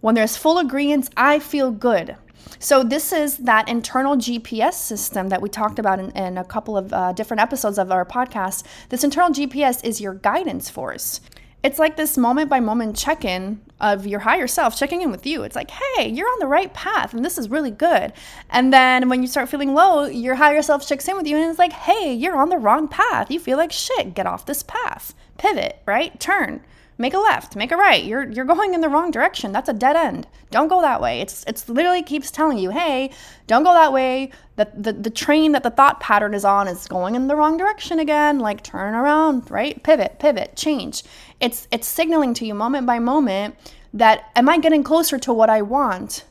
When 0.00 0.14
there's 0.14 0.36
full 0.36 0.58
agreement, 0.58 1.10
I 1.16 1.40
feel 1.40 1.72
good. 1.72 2.16
So, 2.60 2.82
this 2.84 3.12
is 3.12 3.38
that 3.38 3.68
internal 3.68 4.16
GPS 4.16 4.74
system 4.74 5.28
that 5.28 5.42
we 5.42 5.48
talked 5.48 5.78
about 5.78 5.98
in, 5.98 6.10
in 6.12 6.38
a 6.38 6.44
couple 6.44 6.76
of 6.76 6.92
uh, 6.92 7.12
different 7.12 7.40
episodes 7.40 7.78
of 7.78 7.90
our 7.90 8.04
podcast. 8.04 8.64
This 8.88 9.04
internal 9.04 9.30
GPS 9.30 9.84
is 9.84 10.00
your 10.00 10.14
guidance 10.14 10.70
force. 10.70 11.20
It's 11.64 11.80
like 11.80 11.96
this 11.96 12.16
moment 12.16 12.48
by 12.48 12.60
moment 12.60 12.96
check 12.96 13.24
in 13.24 13.60
of 13.80 14.06
your 14.06 14.20
higher 14.20 14.46
self 14.46 14.78
checking 14.78 15.02
in 15.02 15.10
with 15.10 15.26
you. 15.26 15.42
It's 15.42 15.56
like, 15.56 15.70
hey, 15.70 16.08
you're 16.08 16.28
on 16.28 16.38
the 16.38 16.46
right 16.46 16.72
path 16.72 17.12
and 17.12 17.24
this 17.24 17.36
is 17.36 17.50
really 17.50 17.72
good. 17.72 18.12
And 18.50 18.72
then 18.72 19.08
when 19.08 19.22
you 19.22 19.28
start 19.28 19.48
feeling 19.48 19.74
low, 19.74 20.06
your 20.06 20.36
higher 20.36 20.62
self 20.62 20.86
checks 20.86 21.08
in 21.08 21.16
with 21.16 21.26
you 21.26 21.36
and 21.36 21.50
it's 21.50 21.58
like, 21.58 21.72
hey, 21.72 22.12
you're 22.12 22.36
on 22.36 22.50
the 22.50 22.58
wrong 22.58 22.86
path. 22.86 23.30
You 23.30 23.40
feel 23.40 23.58
like 23.58 23.72
shit. 23.72 24.14
Get 24.14 24.26
off 24.26 24.46
this 24.46 24.62
path. 24.62 25.14
Pivot, 25.36 25.82
right? 25.84 26.18
Turn 26.20 26.62
make 26.98 27.14
a 27.14 27.18
left, 27.18 27.56
make 27.56 27.72
a 27.72 27.76
right. 27.76 28.04
You're 28.04 28.28
you're 28.28 28.44
going 28.44 28.74
in 28.74 28.80
the 28.80 28.88
wrong 28.88 29.10
direction. 29.10 29.52
That's 29.52 29.68
a 29.68 29.72
dead 29.72 29.96
end. 29.96 30.26
Don't 30.50 30.68
go 30.68 30.82
that 30.82 31.00
way. 31.00 31.20
It's 31.20 31.44
it's 31.46 31.68
literally 31.68 32.02
keeps 32.02 32.30
telling 32.30 32.58
you, 32.58 32.70
hey, 32.70 33.10
don't 33.46 33.62
go 33.62 33.72
that 33.72 33.92
way. 33.92 34.30
The, 34.56 34.68
the 34.76 34.92
the 34.92 35.10
train 35.10 35.52
that 35.52 35.62
the 35.62 35.70
thought 35.70 36.00
pattern 36.00 36.34
is 36.34 36.44
on 36.44 36.68
is 36.68 36.86
going 36.88 37.14
in 37.14 37.28
the 37.28 37.36
wrong 37.36 37.56
direction 37.56 38.00
again. 38.00 38.40
Like 38.40 38.62
turn 38.62 38.94
around, 38.94 39.50
right? 39.50 39.82
Pivot, 39.82 40.18
pivot, 40.18 40.56
change. 40.56 41.04
It's 41.40 41.68
it's 41.70 41.86
signaling 41.86 42.34
to 42.34 42.46
you 42.46 42.54
moment 42.54 42.86
by 42.86 42.98
moment 42.98 43.54
that 43.94 44.30
am 44.36 44.48
I 44.48 44.58
getting 44.58 44.82
closer 44.82 45.18
to 45.20 45.32
what 45.32 45.48
I 45.48 45.62
want? 45.62 46.24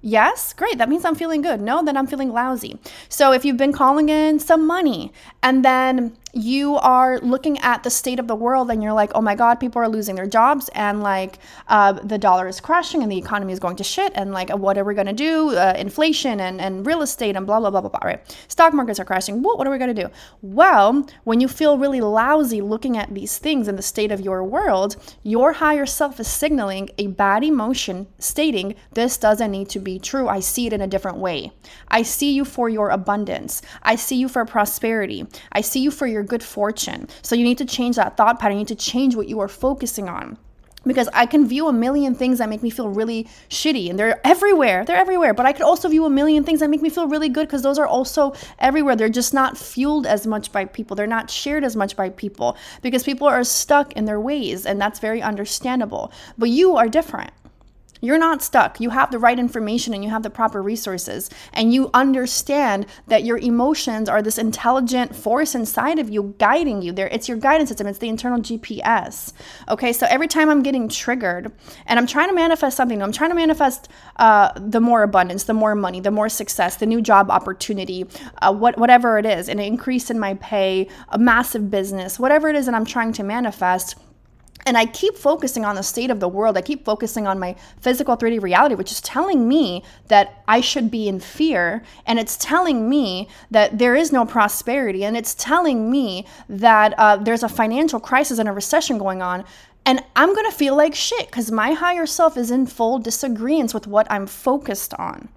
Yes, 0.00 0.52
great. 0.52 0.78
That 0.78 0.88
means 0.88 1.04
I'm 1.04 1.16
feeling 1.16 1.42
good. 1.42 1.60
No, 1.60 1.84
then 1.84 1.96
I'm 1.96 2.06
feeling 2.06 2.32
lousy. 2.32 2.78
So 3.08 3.32
if 3.32 3.44
you've 3.44 3.56
been 3.56 3.72
calling 3.72 4.08
in 4.08 4.38
some 4.38 4.64
money 4.64 5.12
and 5.42 5.64
then 5.64 6.16
you 6.32 6.76
are 6.76 7.18
looking 7.20 7.58
at 7.58 7.82
the 7.82 7.90
state 7.90 8.18
of 8.18 8.28
the 8.28 8.34
world 8.34 8.70
and 8.70 8.82
you're 8.82 8.92
like, 8.92 9.10
oh 9.14 9.20
my 9.20 9.34
God, 9.34 9.56
people 9.56 9.80
are 9.80 9.88
losing 9.88 10.14
their 10.14 10.26
jobs 10.26 10.68
and 10.74 11.02
like 11.02 11.38
uh, 11.68 11.92
the 11.92 12.18
dollar 12.18 12.48
is 12.48 12.60
crashing 12.60 13.02
and 13.02 13.10
the 13.10 13.18
economy 13.18 13.52
is 13.52 13.58
going 13.58 13.76
to 13.76 13.84
shit 13.84 14.12
and 14.14 14.32
like 14.32 14.50
what 14.50 14.76
are 14.78 14.84
we 14.84 14.94
going 14.94 15.06
to 15.06 15.12
do? 15.12 15.56
Uh, 15.56 15.74
inflation 15.76 16.40
and, 16.40 16.60
and 16.60 16.86
real 16.86 17.02
estate 17.02 17.36
and 17.36 17.46
blah, 17.46 17.60
blah, 17.60 17.70
blah, 17.70 17.80
blah, 17.80 17.90
blah, 17.90 18.00
right? 18.02 18.36
Stock 18.48 18.74
markets 18.74 19.00
are 19.00 19.04
crashing. 19.04 19.42
What, 19.42 19.58
what 19.58 19.66
are 19.66 19.70
we 19.70 19.78
going 19.78 19.94
to 19.94 20.02
do? 20.02 20.10
Well, 20.42 21.06
when 21.24 21.40
you 21.40 21.48
feel 21.48 21.78
really 21.78 22.00
lousy 22.00 22.60
looking 22.60 22.96
at 22.96 23.14
these 23.14 23.38
things 23.38 23.68
in 23.68 23.76
the 23.76 23.82
state 23.82 24.12
of 24.12 24.20
your 24.20 24.44
world, 24.44 24.96
your 25.22 25.52
higher 25.52 25.86
self 25.86 26.20
is 26.20 26.28
signaling 26.28 26.90
a 26.98 27.06
bad 27.08 27.44
emotion 27.44 28.06
stating, 28.18 28.74
this 28.92 29.16
doesn't 29.16 29.50
need 29.50 29.68
to 29.70 29.78
be 29.78 29.98
true. 29.98 30.28
I 30.28 30.40
see 30.40 30.66
it 30.66 30.72
in 30.72 30.80
a 30.80 30.86
different 30.86 31.18
way. 31.18 31.52
I 31.88 32.02
see 32.02 32.32
you 32.32 32.44
for 32.44 32.68
your 32.68 32.90
abundance. 32.90 33.62
I 33.82 33.96
see 33.96 34.16
you 34.16 34.28
for 34.28 34.44
prosperity. 34.44 35.26
I 35.52 35.60
see 35.60 35.80
you 35.80 35.90
for 35.90 36.06
your 36.18 36.24
good 36.24 36.42
fortune. 36.42 37.08
So 37.22 37.34
you 37.34 37.44
need 37.44 37.58
to 37.58 37.64
change 37.64 37.96
that 37.96 38.16
thought 38.16 38.38
pattern. 38.38 38.56
You 38.56 38.60
need 38.60 38.68
to 38.68 38.74
change 38.74 39.16
what 39.16 39.28
you 39.28 39.40
are 39.40 39.48
focusing 39.48 40.08
on 40.08 40.38
because 40.86 41.08
I 41.12 41.26
can 41.26 41.46
view 41.46 41.68
a 41.68 41.72
million 41.72 42.14
things 42.14 42.38
that 42.38 42.48
make 42.48 42.62
me 42.62 42.70
feel 42.70 42.88
really 42.88 43.28
shitty 43.50 43.90
and 43.90 43.98
they're 43.98 44.26
everywhere. 44.26 44.84
They're 44.84 44.96
everywhere. 44.96 45.34
But 45.34 45.46
I 45.46 45.52
could 45.52 45.62
also 45.62 45.88
view 45.88 46.04
a 46.04 46.10
million 46.10 46.44
things 46.44 46.60
that 46.60 46.70
make 46.70 46.82
me 46.82 46.88
feel 46.88 47.06
really 47.06 47.28
good 47.28 47.46
because 47.46 47.62
those 47.62 47.78
are 47.78 47.86
also 47.86 48.32
everywhere. 48.58 48.96
They're 48.96 49.08
just 49.08 49.34
not 49.34 49.56
fueled 49.56 50.06
as 50.06 50.26
much 50.26 50.50
by 50.50 50.64
people. 50.64 50.96
They're 50.96 51.06
not 51.06 51.30
shared 51.30 51.64
as 51.64 51.76
much 51.76 51.94
by 51.94 52.10
people 52.10 52.56
because 52.82 53.04
people 53.04 53.26
are 53.26 53.44
stuck 53.44 53.92
in 53.92 54.06
their 54.06 54.20
ways 54.20 54.66
and 54.66 54.80
that's 54.80 54.98
very 54.98 55.20
understandable. 55.22 56.10
But 56.36 56.50
you 56.50 56.76
are 56.76 56.88
different. 56.88 57.30
You're 58.00 58.18
not 58.18 58.42
stuck. 58.42 58.80
You 58.80 58.90
have 58.90 59.10
the 59.10 59.18
right 59.18 59.38
information 59.38 59.94
and 59.94 60.04
you 60.04 60.10
have 60.10 60.22
the 60.22 60.30
proper 60.30 60.62
resources. 60.62 61.30
And 61.52 61.72
you 61.72 61.90
understand 61.94 62.86
that 63.06 63.24
your 63.24 63.38
emotions 63.38 64.08
are 64.08 64.22
this 64.22 64.38
intelligent 64.38 65.14
force 65.14 65.54
inside 65.54 65.98
of 65.98 66.08
you 66.08 66.34
guiding 66.38 66.82
you. 66.82 66.92
There, 66.92 67.08
it's 67.08 67.28
your 67.28 67.38
guidance 67.38 67.70
system, 67.70 67.86
it's 67.86 67.98
the 67.98 68.08
internal 68.08 68.40
GPS. 68.40 69.32
Okay, 69.68 69.92
so 69.92 70.06
every 70.08 70.28
time 70.28 70.48
I'm 70.48 70.62
getting 70.62 70.88
triggered 70.88 71.52
and 71.86 71.98
I'm 71.98 72.06
trying 72.06 72.28
to 72.28 72.34
manifest 72.34 72.76
something, 72.76 73.02
I'm 73.02 73.12
trying 73.12 73.30
to 73.30 73.36
manifest 73.36 73.88
uh, 74.16 74.52
the 74.56 74.80
more 74.80 75.02
abundance, 75.02 75.44
the 75.44 75.54
more 75.54 75.74
money, 75.74 76.00
the 76.00 76.10
more 76.10 76.28
success, 76.28 76.76
the 76.76 76.86
new 76.86 77.00
job 77.00 77.30
opportunity, 77.30 78.06
uh, 78.42 78.52
what, 78.52 78.78
whatever 78.78 79.18
it 79.18 79.26
is, 79.26 79.48
an 79.48 79.58
increase 79.58 80.10
in 80.10 80.18
my 80.18 80.34
pay, 80.34 80.88
a 81.10 81.18
massive 81.18 81.70
business, 81.70 82.18
whatever 82.18 82.48
it 82.48 82.56
is 82.56 82.66
that 82.66 82.74
I'm 82.74 82.84
trying 82.84 83.12
to 83.14 83.22
manifest 83.22 83.96
and 84.68 84.76
I 84.76 84.84
keep 84.84 85.16
focusing 85.16 85.64
on 85.64 85.76
the 85.76 85.82
state 85.82 86.10
of 86.10 86.20
the 86.20 86.28
world. 86.28 86.58
I 86.58 86.60
keep 86.60 86.84
focusing 86.84 87.26
on 87.26 87.38
my 87.38 87.56
physical 87.80 88.18
3D 88.18 88.42
reality, 88.42 88.74
which 88.74 88.92
is 88.92 89.00
telling 89.00 89.48
me 89.48 89.82
that 90.08 90.44
I 90.46 90.60
should 90.60 90.90
be 90.90 91.08
in 91.08 91.20
fear. 91.20 91.82
And 92.04 92.18
it's 92.18 92.36
telling 92.36 92.86
me 92.86 93.28
that 93.50 93.78
there 93.78 93.94
is 93.94 94.12
no 94.12 94.26
prosperity. 94.26 95.06
And 95.06 95.16
it's 95.16 95.34
telling 95.34 95.90
me 95.90 96.26
that 96.50 96.92
uh, 96.98 97.16
there's 97.16 97.42
a 97.42 97.48
financial 97.48 97.98
crisis 97.98 98.38
and 98.38 98.46
a 98.46 98.52
recession 98.52 98.98
going 98.98 99.22
on. 99.22 99.42
And 99.86 100.04
I'm 100.14 100.34
going 100.34 100.50
to 100.50 100.54
feel 100.54 100.76
like 100.76 100.94
shit 100.94 101.28
because 101.28 101.50
my 101.50 101.72
higher 101.72 102.04
self 102.04 102.36
is 102.36 102.50
in 102.50 102.66
full 102.66 102.98
disagreement 102.98 103.72
with 103.72 103.86
what 103.86 104.06
I'm 104.10 104.26
focused 104.26 104.92
on. 104.94 105.30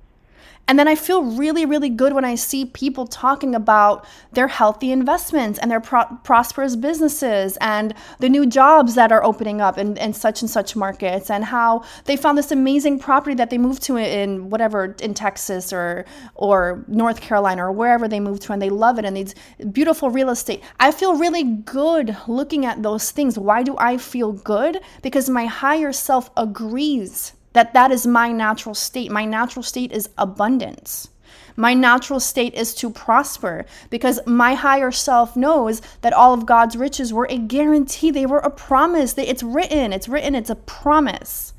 And 0.68 0.80
then 0.80 0.88
I 0.88 0.96
feel 0.96 1.24
really, 1.24 1.65
really 1.65 1.89
good 1.89 2.13
when 2.13 2.24
I 2.24 2.36
see 2.36 2.65
people 2.65 3.06
talking 3.06 3.53
about 3.56 4.06
their 4.32 4.48
healthy 4.48 4.91
investments 4.91 5.60
and 5.60 5.70
their 5.70 5.82
pro- 5.82 6.06
prosperous 6.24 6.75
businesses 6.75 7.58
and 7.60 7.94
the 8.20 8.30
new 8.30 8.46
jobs 8.46 8.96
that 8.96 9.12
are 9.12 9.24
opening 9.24 9.60
up 9.60 9.77
in, 9.77 9.98
in 9.98 10.13
such 10.13 10.41
and 10.41 10.50
such 10.50 10.75
markets 10.75 11.30
and 11.30 11.44
how 11.44 11.84
they 12.06 12.15
found 12.15 12.38
this 12.38 12.51
amazing 12.51 13.00
property 13.00 13.36
that 13.36 13.50
they 13.50 13.58
moved 13.58 13.84
to 13.84 13.98
in 13.98 14.50
whatever, 14.50 14.96
in 15.01 15.13
Texas 15.13 15.74
or, 15.74 16.06
or 16.36 16.86
North 16.88 17.20
Carolina 17.20 17.65
or 17.65 17.72
wherever 17.72 18.08
they 18.08 18.20
moved 18.20 18.41
to 18.44 18.53
and 18.53 18.62
they 18.62 18.70
love 18.70 18.98
it 18.98 19.03
and 19.03 19.18
these 19.18 19.36
beautiful 19.72 20.10
real 20.10 20.30
estate. 20.30 20.63
I 20.80 20.91
feel 20.91 21.18
really 21.18 21.44
good 21.44 22.15
looking 22.27 22.65
at 22.65 22.82
those 22.82 23.12
things. 23.12 23.38
Why 23.38 23.63
do 23.63 23.75
I 23.77 23.98
feel 23.98 24.32
good? 24.32 24.80
Because 25.01 25.30
my 25.30 25.48
higher 25.48 25.91
self 25.91 26.30
agrees 26.38 27.34
that 27.53 27.74
that 27.74 27.91
is 27.91 28.08
my 28.08 28.31
natural 28.31 28.75
state. 28.75 29.12
My 29.12 29.25
natural 29.25 29.63
state 29.63 29.91
is 29.91 30.10
abundance. 30.17 31.10
My 31.55 31.74
natural 31.74 32.20
state 32.20 32.53
is 32.53 32.74
to 32.75 32.89
prosper 32.89 33.65
because 33.89 34.20
my 34.25 34.53
higher 34.53 34.91
self 34.91 35.36
knows 35.36 35.81
that 36.01 36.13
all 36.13 36.34
of 36.34 36.46
God's 36.46 36.77
riches 36.77 37.13
were 37.13 37.27
a 37.29 37.38
guarantee. 37.38 38.12
They 38.12 38.25
were 38.25 38.39
a 38.39 38.50
promise. 38.50 39.17
It's 39.17 39.43
written, 39.43 39.93
it's 39.93 40.08
written, 40.08 40.36
it's 40.36 40.50
a 40.50 40.55
promise. 40.55 41.53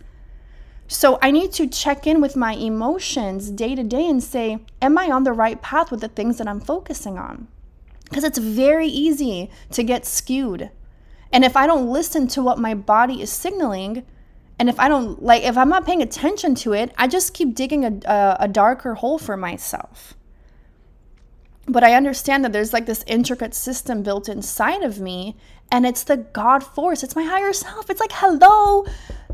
So 0.88 1.18
I 1.22 1.30
need 1.30 1.52
to 1.52 1.66
check 1.66 2.06
in 2.06 2.20
with 2.20 2.37
my 2.37 2.52
emotions 2.54 3.50
day 3.50 3.75
to 3.75 3.82
day 3.82 4.06
and 4.08 4.22
say, 4.22 4.58
Am 4.80 4.99
I 4.99 5.11
on 5.11 5.25
the 5.25 5.32
right 5.32 5.61
path 5.62 5.90
with 5.90 6.00
the 6.00 6.08
things 6.08 6.38
that 6.38 6.49
I'm 6.49 6.61
focusing 6.61 7.18
on? 7.18 7.49
Because 8.04 8.25
it's 8.25 8.38
very 8.38 8.88
easy 8.88 9.50
to 9.70 9.82
get 9.82 10.04
skewed. 10.04 10.70
And 11.32 11.44
if 11.44 11.56
I 11.56 11.66
don't 11.66 11.88
listen 11.88 12.28
to 12.28 12.42
what 12.42 12.58
my 12.58 12.75
body 12.75 13.22
is 13.22 13.30
signaling, 13.30 14.04
and 14.62 14.69
if 14.69 14.78
I 14.78 14.88
don't 14.88 15.21
like, 15.21 15.42
if 15.42 15.59
I'm 15.59 15.69
not 15.69 15.85
paying 15.85 16.02
attention 16.02 16.54
to 16.62 16.73
it, 16.73 16.95
I 16.97 17.09
just 17.09 17.35
keep 17.35 17.52
digging 17.52 17.85
a, 17.85 18.09
a, 18.09 18.37
a 18.45 18.49
darker 18.49 18.95
hole 18.95 19.19
for 19.19 19.37
myself. 19.37 20.14
But 21.66 21.83
I 21.83 21.95
understand 21.95 22.45
that 22.45 22.52
there's 22.52 22.73
like 22.73 22.87
this 22.87 23.02
intricate 23.09 23.54
system 23.54 24.04
built 24.04 24.28
inside 24.28 24.85
of 24.85 25.00
me, 25.00 25.35
And 25.73 25.85
it's 25.85 26.04
the 26.04 26.19
God 26.19 26.62
force. 26.62 27.02
It's 27.02 27.16
my 27.16 27.25
higher 27.25 27.52
self. 27.52 27.90
It's 27.90 27.99
like, 27.99 28.12
hello, 28.12 28.85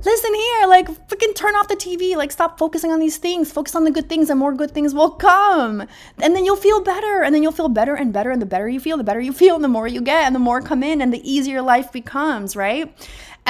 listen 0.04 0.34
here, 0.34 0.66
like 0.68 0.88
freaking 1.08 1.34
turn 1.34 1.56
off 1.56 1.68
the 1.68 1.76
TV, 1.76 2.16
like 2.16 2.30
stop 2.30 2.58
focusing 2.58 2.92
on 2.92 3.00
these 3.00 3.16
things, 3.16 3.50
focus 3.52 3.74
on 3.74 3.84
the 3.84 3.90
good 3.90 4.08
things, 4.08 4.30
and 4.30 4.38
more 4.38 4.54
good 4.54 4.70
things 4.70 4.94
will 4.94 5.10
come. 5.10 5.82
And 6.22 6.34
then 6.36 6.44
you'll 6.44 6.56
feel 6.56 6.80
better, 6.80 7.22
and 7.22 7.34
then 7.34 7.42
you'll 7.42 7.52
feel 7.52 7.68
better 7.68 7.94
and 7.94 8.12
better, 8.12 8.30
and 8.30 8.40
the 8.40 8.46
better 8.46 8.68
you 8.68 8.80
feel, 8.80 8.96
the 8.96 9.04
better 9.04 9.20
you 9.20 9.32
feel, 9.32 9.56
and 9.56 9.64
the 9.64 9.68
more 9.68 9.88
you 9.88 10.00
get, 10.00 10.24
and 10.24 10.34
the 10.34 10.40
more 10.40 10.60
come 10.60 10.82
in, 10.82 11.00
and 11.00 11.12
the 11.12 11.28
easier 11.30 11.60
life 11.60 11.90
becomes, 11.92 12.54
right? 12.56 12.94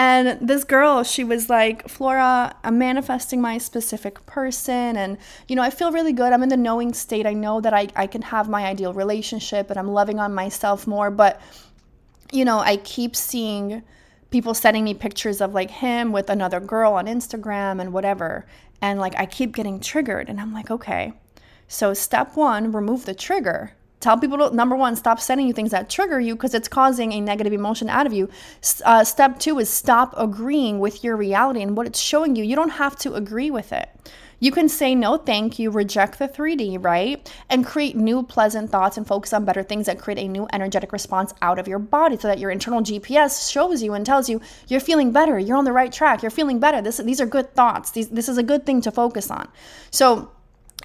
And 0.01 0.39
this 0.41 0.63
girl, 0.63 1.03
she 1.03 1.25
was 1.25 1.51
like, 1.51 1.89
Flora, 1.89 2.55
I'm 2.63 2.79
manifesting 2.79 3.41
my 3.41 3.59
specific 3.59 4.25
person. 4.27 4.97
And, 4.97 5.19
you 5.49 5.57
know, 5.57 5.63
I 5.63 5.71
feel 5.71 5.91
really 5.91 6.13
good. 6.13 6.33
I'm 6.33 6.45
in 6.45 6.51
the 6.51 6.57
knowing 6.57 6.95
state. 6.95 7.27
I 7.27 7.33
know 7.33 7.61
that 7.61 7.75
I, 7.75 7.89
I 7.97 8.07
can 8.07 8.23
have 8.23 8.49
my 8.49 8.65
ideal 8.65 8.93
relationship 8.93 9.71
and 9.71 9.79
I'm 9.79 9.89
loving 9.89 10.21
on 10.21 10.33
myself 10.33 10.87
more. 10.87 11.11
But, 11.11 11.41
you 12.31 12.45
know, 12.45 12.61
I 12.61 12.77
keep 12.77 13.17
seeing 13.17 13.83
people 14.31 14.55
sending 14.55 14.85
me 14.85 14.95
pictures 14.95 15.41
of 15.41 15.53
like 15.53 15.73
him 15.73 16.13
with 16.13 16.31
another 16.31 16.61
girl 16.61 16.93
on 16.93 17.07
Instagram 17.07 17.81
and 17.81 17.93
whatever. 17.93 18.47
And 18.81 19.01
like 19.01 19.17
I 19.17 19.27
keep 19.27 19.53
getting 19.53 19.81
triggered. 19.81 20.29
And 20.29 20.41
I'm 20.41 20.55
like, 20.55 20.71
okay. 20.71 21.13
So, 21.67 21.93
step 21.93 22.37
one, 22.37 22.71
remove 22.71 23.05
the 23.05 23.15
trigger. 23.15 23.73
Tell 24.01 24.19
people 24.19 24.39
to, 24.39 24.55
number 24.55 24.77
one, 24.77 24.95
stop 24.95 25.21
sending 25.21 25.47
you 25.47 25.53
things 25.53 25.73
that 25.73 25.91
trigger 25.91 26.21
you 26.21 26.35
because 26.37 26.55
it's 26.55 26.69
causing 26.69 27.13
a 27.13 27.21
negative 27.21 27.53
emotion 27.53 27.89
out 27.89 28.07
of 28.07 28.13
you. 28.13 28.29
Uh, 28.85 29.03
step 29.03 29.39
two 29.41 29.59
is 29.59 29.69
stop 29.69 30.15
agreeing 30.17 30.79
with 30.79 31.03
your 31.03 31.17
reality 31.17 31.63
and 31.63 31.77
what 31.77 31.87
it's 31.87 32.01
showing 32.01 32.37
you. 32.37 32.45
You 32.45 32.57
don't 32.57 32.71
have 32.71 32.97
to 33.01 33.15
agree 33.15 33.51
with 33.51 33.73
it. 33.73 33.89
You 34.41 34.53
can 34.53 34.69
say 34.69 34.95
no, 34.95 35.17
thank 35.17 35.59
you, 35.59 35.71
reject 35.71 36.19
the 36.19 36.29
3D, 36.29 36.83
right? 36.83 37.29
And 37.51 37.67
create 37.67 37.97
new 37.97 38.23
pleasant 38.23 38.71
thoughts 38.71 38.97
and 38.97 39.07
focus 39.07 39.33
on 39.33 39.45
better 39.45 39.65
things 39.65 39.87
that 39.87 39.99
create 39.99 40.19
a 40.19 40.29
new 40.29 40.47
energetic 40.53 40.93
response 40.93 41.35
out 41.43 41.59
of 41.59 41.67
your 41.67 41.81
body 41.81 42.17
so 42.17 42.29
that 42.29 42.39
your 42.39 42.53
internal 42.53 42.81
GPS 42.81 43.51
shows 43.51 43.83
you 43.83 43.95
and 43.95 44.07
tells 44.07 44.29
you 44.29 44.41
you're 44.69 44.79
feeling 44.79 45.11
better, 45.11 45.39
you're 45.41 45.57
on 45.57 45.65
the 45.65 45.73
right 45.73 45.93
track, 45.93 46.23
you're 46.23 46.31
feeling 46.31 46.61
better. 46.61 46.81
This, 46.81 46.99
these 46.99 47.21
are 47.21 47.27
good 47.27 47.53
thoughts. 47.55 47.91
These, 47.91 48.11
this 48.11 48.29
is 48.29 48.39
a 48.39 48.45
good 48.45 48.65
thing 48.65 48.81
to 48.83 48.93
focus 48.93 49.29
on. 49.29 49.49
So, 49.91 50.31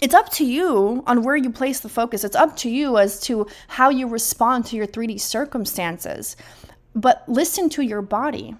it's 0.03 0.13
up 0.13 0.29
to 0.29 0.43
you 0.43 1.01
on 1.07 1.23
where 1.23 1.37
you 1.37 1.49
place 1.49 1.79
the 1.79 1.87
focus. 1.87 2.25
It's 2.25 2.35
up 2.35 2.57
to 2.57 2.69
you 2.69 2.97
as 2.97 3.21
to 3.21 3.47
how 3.69 3.89
you 3.89 4.05
respond 4.05 4.65
to 4.65 4.75
your 4.75 4.85
3D 4.85 5.17
circumstances. 5.21 6.35
But 6.93 7.23
listen 7.29 7.69
to 7.69 7.81
your 7.81 8.01
body. 8.01 8.53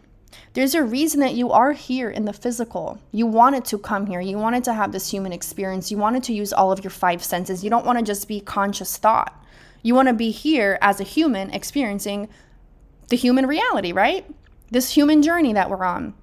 There's 0.53 0.73
a 0.73 0.81
reason 0.81 1.19
that 1.19 1.33
you 1.33 1.51
are 1.51 1.73
here 1.73 2.09
in 2.09 2.23
the 2.23 2.31
physical. 2.31 2.97
You 3.11 3.27
wanted 3.27 3.65
to 3.65 3.77
come 3.77 4.05
here. 4.05 4.21
You 4.21 4.37
wanted 4.37 4.63
to 4.63 4.73
have 4.73 4.93
this 4.93 5.11
human 5.11 5.33
experience. 5.33 5.91
You 5.91 5.97
wanted 5.97 6.23
to 6.23 6.33
use 6.33 6.53
all 6.53 6.71
of 6.71 6.81
your 6.81 6.91
five 6.91 7.21
senses. 7.21 7.61
You 7.61 7.69
don't 7.69 7.85
want 7.85 7.99
to 7.99 8.05
just 8.05 8.29
be 8.29 8.39
conscious 8.39 8.95
thought. 8.95 9.37
You 9.81 9.95
want 9.95 10.07
to 10.07 10.13
be 10.13 10.31
here 10.31 10.77
as 10.81 11.01
a 11.01 11.03
human 11.03 11.49
experiencing 11.49 12.29
the 13.09 13.17
human 13.17 13.47
reality, 13.47 13.91
right? 13.91 14.25
This 14.71 14.89
human 14.89 15.21
journey 15.21 15.51
that 15.51 15.69
we're 15.69 15.83
on. 15.83 16.13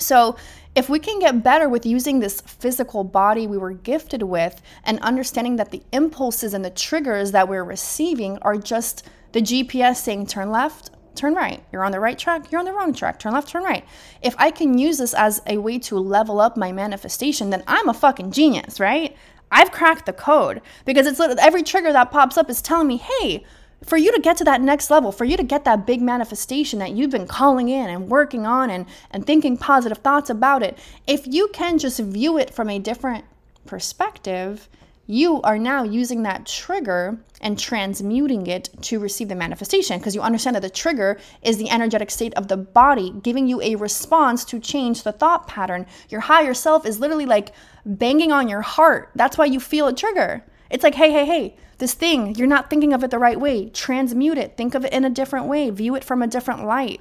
So, 0.00 0.36
if 0.76 0.90
we 0.90 0.98
can 0.98 1.18
get 1.18 1.42
better 1.42 1.70
with 1.70 1.86
using 1.86 2.20
this 2.20 2.42
physical 2.42 3.02
body 3.02 3.46
we 3.46 3.56
were 3.56 3.72
gifted 3.72 4.22
with 4.22 4.60
and 4.84 5.00
understanding 5.00 5.56
that 5.56 5.70
the 5.70 5.82
impulses 5.90 6.52
and 6.52 6.62
the 6.62 6.70
triggers 6.70 7.32
that 7.32 7.48
we're 7.48 7.64
receiving 7.64 8.36
are 8.42 8.58
just 8.58 9.08
the 9.32 9.40
GPS 9.40 9.96
saying 9.96 10.26
turn 10.26 10.50
left, 10.50 10.90
turn 11.14 11.34
right. 11.34 11.64
You're 11.72 11.82
on 11.82 11.92
the 11.92 12.00
right 12.00 12.18
track, 12.18 12.52
you're 12.52 12.58
on 12.58 12.66
the 12.66 12.74
wrong 12.74 12.92
track. 12.92 13.18
Turn 13.18 13.32
left, 13.32 13.48
turn 13.48 13.64
right. 13.64 13.84
If 14.20 14.34
I 14.38 14.50
can 14.50 14.76
use 14.76 14.98
this 14.98 15.14
as 15.14 15.40
a 15.46 15.56
way 15.56 15.78
to 15.80 15.98
level 15.98 16.40
up 16.40 16.58
my 16.58 16.72
manifestation, 16.72 17.48
then 17.48 17.64
I'm 17.66 17.88
a 17.88 17.94
fucking 17.94 18.32
genius, 18.32 18.78
right? 18.78 19.16
I've 19.50 19.72
cracked 19.72 20.04
the 20.04 20.12
code 20.12 20.60
because 20.84 21.06
it's 21.06 21.20
every 21.20 21.62
trigger 21.62 21.92
that 21.92 22.10
pops 22.10 22.36
up 22.36 22.50
is 22.50 22.60
telling 22.60 22.88
me, 22.88 22.98
hey, 22.98 23.44
for 23.84 23.96
you 23.96 24.12
to 24.12 24.20
get 24.20 24.36
to 24.38 24.44
that 24.44 24.60
next 24.60 24.90
level, 24.90 25.12
for 25.12 25.24
you 25.24 25.36
to 25.36 25.42
get 25.42 25.64
that 25.64 25.86
big 25.86 26.00
manifestation 26.00 26.78
that 26.78 26.92
you've 26.92 27.10
been 27.10 27.26
calling 27.26 27.68
in 27.68 27.88
and 27.88 28.08
working 28.08 28.46
on 28.46 28.70
and, 28.70 28.86
and 29.10 29.26
thinking 29.26 29.56
positive 29.56 29.98
thoughts 29.98 30.30
about 30.30 30.62
it, 30.62 30.78
if 31.06 31.26
you 31.26 31.48
can 31.52 31.78
just 31.78 32.00
view 32.00 32.38
it 32.38 32.52
from 32.52 32.70
a 32.70 32.78
different 32.78 33.24
perspective, 33.66 34.68
you 35.06 35.40
are 35.42 35.58
now 35.58 35.84
using 35.84 36.24
that 36.24 36.46
trigger 36.46 37.18
and 37.40 37.58
transmuting 37.58 38.46
it 38.46 38.70
to 38.82 38.98
receive 38.98 39.28
the 39.28 39.34
manifestation 39.34 39.98
because 39.98 40.14
you 40.14 40.20
understand 40.20 40.56
that 40.56 40.62
the 40.62 40.70
trigger 40.70 41.18
is 41.42 41.58
the 41.58 41.70
energetic 41.70 42.10
state 42.10 42.34
of 42.34 42.48
the 42.48 42.56
body 42.56 43.14
giving 43.22 43.46
you 43.46 43.60
a 43.62 43.76
response 43.76 44.44
to 44.44 44.58
change 44.58 45.02
the 45.02 45.12
thought 45.12 45.46
pattern. 45.46 45.86
Your 46.08 46.22
higher 46.22 46.54
self 46.54 46.84
is 46.84 46.98
literally 46.98 47.26
like 47.26 47.52
banging 47.84 48.32
on 48.32 48.48
your 48.48 48.62
heart. 48.62 49.10
That's 49.14 49.38
why 49.38 49.44
you 49.44 49.60
feel 49.60 49.86
a 49.86 49.94
trigger. 49.94 50.42
It's 50.70 50.82
like, 50.82 50.96
hey, 50.96 51.12
hey, 51.12 51.24
hey, 51.24 51.56
this 51.78 51.94
thing, 51.94 52.34
you're 52.34 52.46
not 52.46 52.70
thinking 52.70 52.92
of 52.92 53.04
it 53.04 53.10
the 53.10 53.18
right 53.18 53.38
way. 53.38 53.68
Transmute 53.68 54.38
it. 54.38 54.56
Think 54.56 54.74
of 54.74 54.84
it 54.84 54.92
in 54.92 55.04
a 55.04 55.10
different 55.10 55.46
way. 55.46 55.70
View 55.70 55.94
it 55.94 56.04
from 56.04 56.22
a 56.22 56.26
different 56.26 56.64
light. 56.64 57.00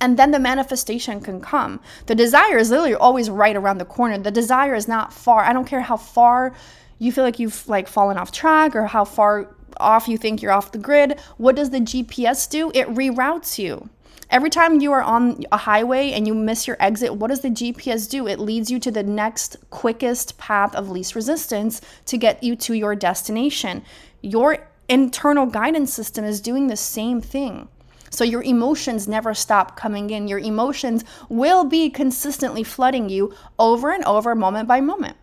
And 0.00 0.18
then 0.18 0.30
the 0.30 0.38
manifestation 0.38 1.20
can 1.20 1.40
come. 1.40 1.80
The 2.06 2.14
desire 2.14 2.58
is 2.58 2.70
literally 2.70 2.94
always 2.94 3.30
right 3.30 3.56
around 3.56 3.78
the 3.78 3.84
corner. 3.84 4.18
The 4.18 4.30
desire 4.30 4.74
is 4.74 4.86
not 4.86 5.12
far. 5.12 5.42
I 5.42 5.52
don't 5.52 5.66
care 5.66 5.80
how 5.80 5.96
far 5.96 6.54
you 6.98 7.12
feel 7.12 7.24
like 7.24 7.38
you've 7.38 7.66
like 7.68 7.88
fallen 7.88 8.18
off 8.18 8.30
track 8.30 8.76
or 8.76 8.86
how 8.86 9.04
far 9.04 9.54
off 9.78 10.08
you 10.08 10.18
think 10.18 10.42
you're 10.42 10.52
off 10.52 10.72
the 10.72 10.78
grid. 10.78 11.18
What 11.38 11.56
does 11.56 11.70
the 11.70 11.80
GPS 11.80 12.48
do? 12.48 12.70
It 12.74 12.88
reroutes 12.88 13.58
you. 13.58 13.88
Every 14.28 14.50
time 14.50 14.80
you 14.80 14.92
are 14.92 15.02
on 15.02 15.44
a 15.52 15.56
highway 15.56 16.10
and 16.10 16.26
you 16.26 16.34
miss 16.34 16.66
your 16.66 16.76
exit, 16.80 17.14
what 17.14 17.28
does 17.28 17.40
the 17.40 17.50
GPS 17.50 18.10
do? 18.10 18.26
It 18.26 18.40
leads 18.40 18.70
you 18.70 18.80
to 18.80 18.90
the 18.90 19.02
next 19.02 19.56
quickest 19.70 20.36
path 20.36 20.74
of 20.74 20.90
least 20.90 21.14
resistance 21.14 21.80
to 22.06 22.18
get 22.18 22.42
you 22.42 22.56
to 22.56 22.74
your 22.74 22.96
destination. 22.96 23.84
Your 24.22 24.68
internal 24.88 25.46
guidance 25.46 25.92
system 25.92 26.24
is 26.24 26.40
doing 26.40 26.66
the 26.66 26.76
same 26.76 27.20
thing. 27.20 27.68
So 28.10 28.24
your 28.24 28.42
emotions 28.42 29.06
never 29.06 29.34
stop 29.34 29.76
coming 29.76 30.10
in. 30.10 30.28
Your 30.28 30.38
emotions 30.38 31.04
will 31.28 31.64
be 31.64 31.90
consistently 31.90 32.62
flooding 32.62 33.08
you 33.08 33.34
over 33.58 33.92
and 33.92 34.04
over, 34.04 34.34
moment 34.34 34.66
by 34.66 34.80
moment. 34.80 35.16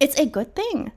It's 0.00 0.18
a 0.18 0.26
good 0.26 0.54
thing. 0.54 0.92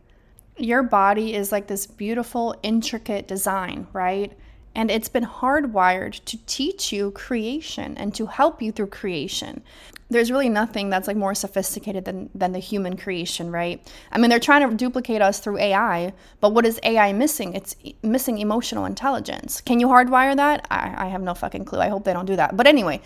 Your 0.57 0.83
body 0.83 1.33
is 1.35 1.51
like 1.51 1.67
this 1.67 1.85
beautiful, 1.85 2.55
intricate 2.63 3.27
design, 3.27 3.87
right? 3.93 4.33
And 4.75 4.91
it's 4.91 5.09
been 5.09 5.25
hardwired 5.25 6.23
to 6.25 6.37
teach 6.45 6.91
you 6.91 7.11
creation 7.11 7.97
and 7.97 8.13
to 8.15 8.27
help 8.27 8.61
you 8.61 8.71
through 8.71 8.87
creation. 8.87 9.61
There's 10.09 10.31
really 10.31 10.49
nothing 10.49 10.89
that's 10.89 11.07
like 11.07 11.17
more 11.17 11.35
sophisticated 11.35 12.05
than, 12.05 12.29
than 12.33 12.51
the 12.51 12.59
human 12.59 12.97
creation, 12.97 13.51
right? 13.51 13.85
I 14.11 14.17
mean, 14.17 14.29
they're 14.29 14.39
trying 14.39 14.67
to 14.67 14.75
duplicate 14.75 15.21
us 15.21 15.39
through 15.39 15.59
AI, 15.59 16.13
but 16.39 16.53
what 16.53 16.65
is 16.65 16.79
AI 16.83 17.13
missing? 17.13 17.53
It's 17.53 17.75
missing 18.01 18.39
emotional 18.39 18.85
intelligence. 18.85 19.61
Can 19.61 19.79
you 19.79 19.87
hardwire 19.87 20.35
that? 20.35 20.65
I, 20.71 21.05
I 21.05 21.07
have 21.09 21.21
no 21.21 21.33
fucking 21.33 21.65
clue. 21.65 21.79
I 21.79 21.89
hope 21.89 22.05
they 22.05 22.13
don't 22.13 22.25
do 22.25 22.35
that. 22.37 22.57
But 22.57 22.65
anyway, 22.65 23.01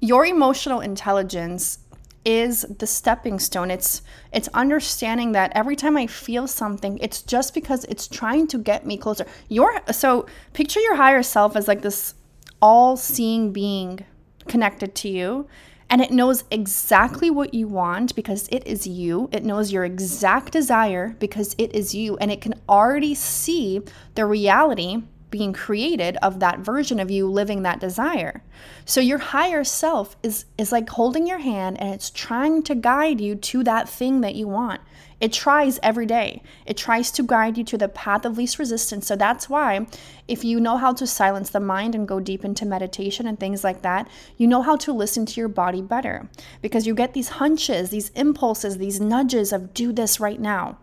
your 0.00 0.26
emotional 0.26 0.80
intelligence 0.80 1.78
is 2.24 2.62
the 2.78 2.86
stepping 2.86 3.38
stone. 3.38 3.70
It's 3.70 4.02
it's 4.32 4.48
understanding 4.48 5.32
that 5.32 5.52
every 5.54 5.76
time 5.76 5.96
I 5.96 6.06
feel 6.06 6.46
something, 6.46 6.98
it's 6.98 7.22
just 7.22 7.54
because 7.54 7.84
it's 7.84 8.06
trying 8.08 8.46
to 8.48 8.58
get 8.58 8.86
me 8.86 8.96
closer. 8.96 9.26
Your 9.48 9.80
so 9.90 10.26
picture 10.52 10.80
your 10.80 10.96
higher 10.96 11.22
self 11.22 11.56
as 11.56 11.68
like 11.68 11.82
this 11.82 12.14
all-seeing 12.60 13.52
being 13.52 14.04
connected 14.46 14.94
to 14.94 15.08
you 15.08 15.48
and 15.92 16.00
it 16.00 16.10
knows 16.10 16.44
exactly 16.50 17.28
what 17.28 17.52
you 17.52 17.68
want 17.68 18.16
because 18.16 18.48
it 18.50 18.66
is 18.66 18.86
you. 18.86 19.28
It 19.30 19.44
knows 19.44 19.72
your 19.72 19.84
exact 19.84 20.52
desire 20.52 21.14
because 21.18 21.54
it 21.58 21.74
is 21.74 21.94
you 21.94 22.16
and 22.16 22.32
it 22.32 22.40
can 22.40 22.54
already 22.66 23.14
see 23.14 23.82
the 24.14 24.24
reality 24.24 25.02
being 25.32 25.52
created 25.52 26.16
of 26.22 26.38
that 26.38 26.60
version 26.60 27.00
of 27.00 27.10
you 27.10 27.26
living 27.26 27.62
that 27.62 27.80
desire. 27.80 28.44
So 28.84 29.00
your 29.00 29.18
higher 29.18 29.64
self 29.64 30.16
is 30.22 30.44
is 30.56 30.70
like 30.70 30.88
holding 30.90 31.26
your 31.26 31.38
hand 31.38 31.80
and 31.80 31.92
it's 31.92 32.10
trying 32.10 32.62
to 32.64 32.76
guide 32.76 33.20
you 33.20 33.34
to 33.34 33.64
that 33.64 33.88
thing 33.88 34.20
that 34.20 34.36
you 34.36 34.46
want. 34.46 34.80
It 35.20 35.32
tries 35.32 35.78
every 35.84 36.06
day. 36.06 36.42
It 36.66 36.76
tries 36.76 37.12
to 37.12 37.22
guide 37.22 37.56
you 37.56 37.64
to 37.64 37.78
the 37.78 37.88
path 37.88 38.24
of 38.24 38.36
least 38.36 38.58
resistance. 38.58 39.06
So 39.06 39.14
that's 39.14 39.48
why 39.48 39.86
if 40.26 40.44
you 40.44 40.58
know 40.60 40.76
how 40.76 40.92
to 40.94 41.06
silence 41.06 41.50
the 41.50 41.60
mind 41.60 41.94
and 41.94 42.08
go 42.08 42.18
deep 42.18 42.44
into 42.44 42.66
meditation 42.66 43.26
and 43.26 43.38
things 43.38 43.62
like 43.64 43.82
that, 43.82 44.08
you 44.36 44.46
know 44.48 44.62
how 44.62 44.76
to 44.78 44.92
listen 44.92 45.24
to 45.26 45.40
your 45.40 45.48
body 45.48 45.80
better 45.80 46.28
because 46.60 46.86
you 46.86 46.94
get 46.94 47.14
these 47.14 47.28
hunches, 47.28 47.90
these 47.90 48.10
impulses, 48.10 48.78
these 48.78 49.00
nudges 49.00 49.52
of 49.52 49.72
do 49.74 49.92
this 49.92 50.20
right 50.20 50.40
now 50.40 50.78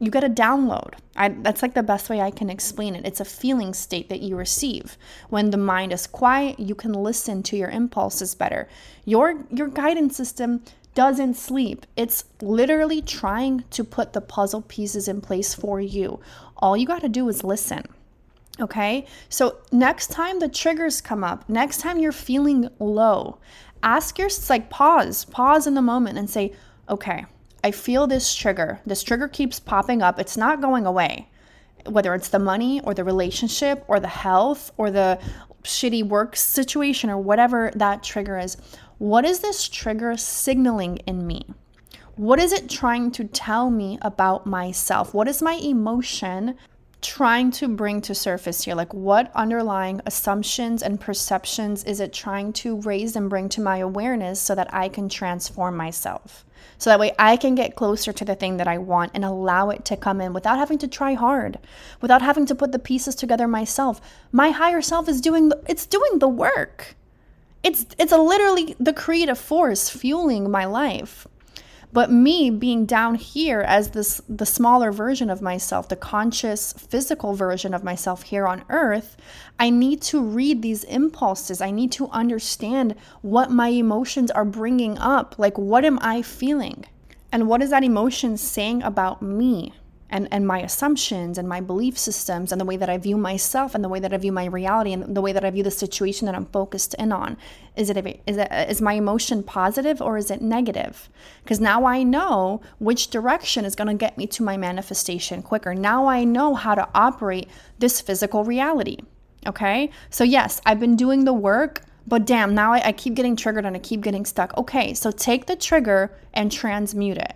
you 0.00 0.10
get 0.10 0.24
a 0.24 0.30
download. 0.30 0.94
I, 1.14 1.28
that's 1.28 1.60
like 1.60 1.74
the 1.74 1.82
best 1.82 2.08
way 2.08 2.22
I 2.22 2.30
can 2.30 2.48
explain 2.48 2.96
it. 2.96 3.04
It's 3.04 3.20
a 3.20 3.24
feeling 3.24 3.74
state 3.74 4.08
that 4.08 4.22
you 4.22 4.34
receive. 4.34 4.96
When 5.28 5.50
the 5.50 5.58
mind 5.58 5.92
is 5.92 6.06
quiet, 6.06 6.58
you 6.58 6.74
can 6.74 6.94
listen 6.94 7.42
to 7.44 7.56
your 7.56 7.68
impulses 7.68 8.34
better. 8.34 8.66
Your 9.04 9.44
your 9.50 9.68
guidance 9.68 10.16
system 10.16 10.62
doesn't 10.94 11.34
sleep. 11.34 11.86
It's 11.96 12.24
literally 12.40 13.02
trying 13.02 13.64
to 13.70 13.84
put 13.84 14.14
the 14.14 14.20
puzzle 14.20 14.62
pieces 14.62 15.06
in 15.06 15.20
place 15.20 15.54
for 15.54 15.80
you. 15.80 16.18
All 16.56 16.76
you 16.76 16.86
got 16.86 17.02
to 17.02 17.08
do 17.08 17.28
is 17.28 17.44
listen. 17.44 17.84
Okay? 18.58 19.06
So 19.28 19.58
next 19.70 20.10
time 20.10 20.40
the 20.40 20.48
triggers 20.48 21.00
come 21.00 21.22
up, 21.22 21.48
next 21.48 21.78
time 21.78 21.98
you're 21.98 22.10
feeling 22.10 22.68
low, 22.78 23.38
ask 23.82 24.18
yourself 24.18 24.50
like 24.50 24.70
pause, 24.70 25.26
pause 25.26 25.66
in 25.66 25.74
the 25.74 25.82
moment 25.82 26.18
and 26.18 26.28
say, 26.28 26.52
"Okay, 26.88 27.26
I 27.62 27.70
feel 27.70 28.06
this 28.06 28.34
trigger. 28.34 28.80
This 28.86 29.02
trigger 29.02 29.28
keeps 29.28 29.60
popping 29.60 30.02
up. 30.02 30.18
It's 30.18 30.36
not 30.36 30.60
going 30.60 30.86
away. 30.86 31.28
Whether 31.86 32.14
it's 32.14 32.28
the 32.28 32.38
money 32.38 32.80
or 32.82 32.94
the 32.94 33.04
relationship 33.04 33.84
or 33.88 34.00
the 34.00 34.08
health 34.08 34.70
or 34.76 34.90
the 34.90 35.18
shitty 35.62 36.02
work 36.04 36.36
situation 36.36 37.10
or 37.10 37.18
whatever 37.18 37.70
that 37.74 38.02
trigger 38.02 38.38
is. 38.38 38.56
What 38.98 39.24
is 39.24 39.40
this 39.40 39.68
trigger 39.68 40.16
signaling 40.16 40.98
in 40.98 41.26
me? 41.26 41.46
What 42.16 42.38
is 42.38 42.52
it 42.52 42.68
trying 42.68 43.12
to 43.12 43.24
tell 43.24 43.70
me 43.70 43.98
about 44.02 44.46
myself? 44.46 45.14
What 45.14 45.28
is 45.28 45.40
my 45.40 45.54
emotion 45.54 46.56
trying 47.00 47.50
to 47.52 47.68
bring 47.68 48.02
to 48.02 48.14
surface 48.14 48.64
here? 48.64 48.74
Like, 48.74 48.92
what 48.92 49.32
underlying 49.34 50.02
assumptions 50.04 50.82
and 50.82 51.00
perceptions 51.00 51.82
is 51.84 52.00
it 52.00 52.12
trying 52.12 52.52
to 52.54 52.80
raise 52.82 53.16
and 53.16 53.30
bring 53.30 53.48
to 53.50 53.62
my 53.62 53.78
awareness 53.78 54.38
so 54.38 54.54
that 54.54 54.72
I 54.74 54.90
can 54.90 55.08
transform 55.08 55.76
myself? 55.76 56.44
So 56.80 56.88
that 56.88 56.98
way 56.98 57.12
I 57.18 57.36
can 57.36 57.54
get 57.54 57.76
closer 57.76 58.10
to 58.10 58.24
the 58.24 58.34
thing 58.34 58.56
that 58.56 58.66
I 58.66 58.78
want 58.78 59.12
and 59.14 59.22
allow 59.22 59.68
it 59.68 59.84
to 59.84 59.98
come 59.98 60.18
in 60.18 60.32
without 60.32 60.56
having 60.56 60.78
to 60.78 60.88
try 60.88 61.12
hard, 61.12 61.58
without 62.00 62.22
having 62.22 62.46
to 62.46 62.54
put 62.54 62.72
the 62.72 62.78
pieces 62.78 63.14
together 63.14 63.46
myself. 63.46 64.00
My 64.32 64.48
higher 64.48 64.80
self 64.80 65.06
is 65.06 65.20
doing 65.20 65.50
the, 65.50 65.62
it's 65.68 65.84
doing 65.84 66.20
the 66.20 66.28
work. 66.28 66.96
It's 67.62 67.84
it's 67.98 68.12
literally 68.12 68.74
the 68.80 68.94
creative 68.94 69.38
force 69.38 69.90
fueling 69.90 70.50
my 70.50 70.64
life. 70.64 71.26
But 71.92 72.12
me 72.12 72.50
being 72.50 72.86
down 72.86 73.16
here 73.16 73.60
as 73.62 73.90
this 73.90 74.20
the 74.28 74.46
smaller 74.46 74.92
version 74.92 75.28
of 75.28 75.42
myself, 75.42 75.88
the 75.88 75.96
conscious 75.96 76.72
physical 76.72 77.34
version 77.34 77.74
of 77.74 77.82
myself 77.82 78.22
here 78.22 78.46
on 78.46 78.64
earth, 78.68 79.16
I 79.58 79.70
need 79.70 80.00
to 80.02 80.22
read 80.22 80.62
these 80.62 80.84
impulses. 80.84 81.60
I 81.60 81.72
need 81.72 81.90
to 81.92 82.08
understand 82.10 82.94
what 83.22 83.50
my 83.50 83.68
emotions 83.68 84.30
are 84.30 84.44
bringing 84.44 84.98
up. 84.98 85.36
Like 85.38 85.58
what 85.58 85.84
am 85.84 85.98
I 86.00 86.22
feeling? 86.22 86.84
And 87.32 87.48
what 87.48 87.62
is 87.62 87.70
that 87.70 87.84
emotion 87.84 88.36
saying 88.36 88.82
about 88.82 89.20
me? 89.20 89.72
And, 90.10 90.28
and 90.30 90.46
my 90.46 90.60
assumptions 90.60 91.38
and 91.38 91.48
my 91.48 91.60
belief 91.60 91.96
systems 91.96 92.52
and 92.52 92.60
the 92.60 92.64
way 92.64 92.76
that 92.76 92.90
I 92.90 92.98
view 92.98 93.16
myself 93.16 93.74
and 93.74 93.82
the 93.82 93.88
way 93.88 94.00
that 94.00 94.12
I 94.12 94.18
view 94.18 94.32
my 94.32 94.44
reality 94.44 94.92
and 94.92 95.16
the 95.16 95.20
way 95.20 95.32
that 95.32 95.44
I 95.44 95.50
view 95.50 95.62
the 95.62 95.70
situation 95.70 96.26
that 96.26 96.34
I'm 96.34 96.46
focused 96.46 96.94
in 96.94 97.12
on. 97.12 97.36
Is 97.76 97.88
it, 97.88 97.96
is 98.26 98.36
it 98.36 98.48
is 98.68 98.82
my 98.82 98.94
emotion 98.94 99.42
positive 99.42 100.02
or 100.02 100.18
is 100.18 100.30
it 100.30 100.42
negative? 100.42 101.08
Because 101.42 101.60
now 101.60 101.86
I 101.86 102.02
know 102.02 102.60
which 102.78 103.08
direction 103.08 103.64
is 103.64 103.76
going 103.76 103.88
to 103.88 103.94
get 103.94 104.18
me 104.18 104.26
to 104.26 104.42
my 104.42 104.56
manifestation 104.56 105.42
quicker. 105.42 105.74
Now 105.74 106.06
I 106.06 106.24
know 106.24 106.54
how 106.54 106.74
to 106.74 106.88
operate 106.94 107.48
this 107.78 108.00
physical 108.00 108.44
reality. 108.44 108.98
Okay. 109.46 109.90
So, 110.10 110.24
yes, 110.24 110.60
I've 110.66 110.80
been 110.80 110.96
doing 110.96 111.24
the 111.24 111.32
work, 111.32 111.82
but 112.06 112.26
damn, 112.26 112.54
now 112.54 112.72
I, 112.72 112.88
I 112.88 112.92
keep 112.92 113.14
getting 113.14 113.36
triggered 113.36 113.64
and 113.64 113.74
I 113.74 113.78
keep 113.78 114.02
getting 114.02 114.26
stuck. 114.26 114.56
Okay. 114.58 114.92
So, 114.92 115.10
take 115.10 115.46
the 115.46 115.56
trigger 115.56 116.14
and 116.34 116.52
transmute 116.52 117.16
it. 117.16 117.34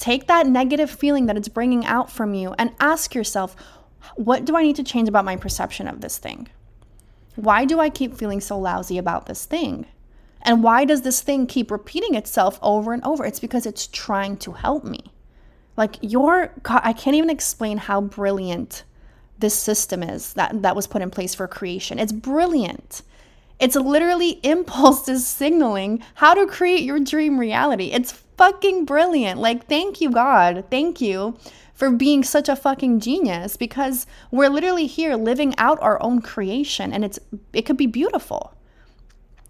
Take 0.00 0.26
that 0.28 0.46
negative 0.46 0.90
feeling 0.90 1.26
that 1.26 1.36
it's 1.36 1.48
bringing 1.48 1.84
out 1.84 2.10
from 2.10 2.32
you 2.32 2.54
and 2.58 2.74
ask 2.80 3.14
yourself, 3.14 3.54
what 4.16 4.46
do 4.46 4.56
I 4.56 4.62
need 4.62 4.76
to 4.76 4.82
change 4.82 5.10
about 5.10 5.26
my 5.26 5.36
perception 5.36 5.86
of 5.86 6.00
this 6.00 6.16
thing? 6.16 6.48
Why 7.36 7.66
do 7.66 7.80
I 7.80 7.90
keep 7.90 8.16
feeling 8.16 8.40
so 8.40 8.58
lousy 8.58 8.96
about 8.96 9.26
this 9.26 9.44
thing? 9.44 9.84
And 10.40 10.64
why 10.64 10.86
does 10.86 11.02
this 11.02 11.20
thing 11.20 11.46
keep 11.46 11.70
repeating 11.70 12.14
itself 12.14 12.58
over 12.62 12.94
and 12.94 13.04
over? 13.04 13.26
It's 13.26 13.40
because 13.40 13.66
it's 13.66 13.86
trying 13.86 14.38
to 14.38 14.52
help 14.52 14.84
me. 14.84 15.12
Like 15.76 15.96
your 16.00 16.54
I 16.64 16.94
can't 16.94 17.16
even 17.16 17.28
explain 17.28 17.76
how 17.76 18.00
brilliant 18.00 18.84
this 19.38 19.54
system 19.54 20.02
is 20.02 20.32
that 20.32 20.62
that 20.62 20.76
was 20.76 20.86
put 20.86 21.02
in 21.02 21.10
place 21.10 21.34
for 21.34 21.46
creation. 21.46 21.98
It's 21.98 22.12
brilliant. 22.12 23.02
It's 23.60 23.76
literally 23.76 24.40
impulses 24.42 25.26
signaling 25.26 26.02
how 26.14 26.34
to 26.34 26.46
create 26.46 26.82
your 26.82 26.98
dream 26.98 27.38
reality. 27.38 27.92
It's 27.92 28.12
fucking 28.12 28.86
brilliant. 28.86 29.38
Like, 29.38 29.66
thank 29.66 30.00
you, 30.00 30.10
God. 30.10 30.64
Thank 30.70 31.00
you 31.00 31.36
for 31.74 31.90
being 31.90 32.22
such 32.24 32.48
a 32.48 32.56
fucking 32.56 33.00
genius 33.00 33.56
because 33.56 34.06
we're 34.30 34.50
literally 34.50 34.86
here 34.86 35.14
living 35.16 35.54
out 35.56 35.78
our 35.80 36.02
own 36.02 36.20
creation 36.20 36.92
and 36.92 37.04
it's 37.04 37.18
it 37.54 37.62
could 37.62 37.78
be 37.78 37.86
beautiful. 37.86 38.54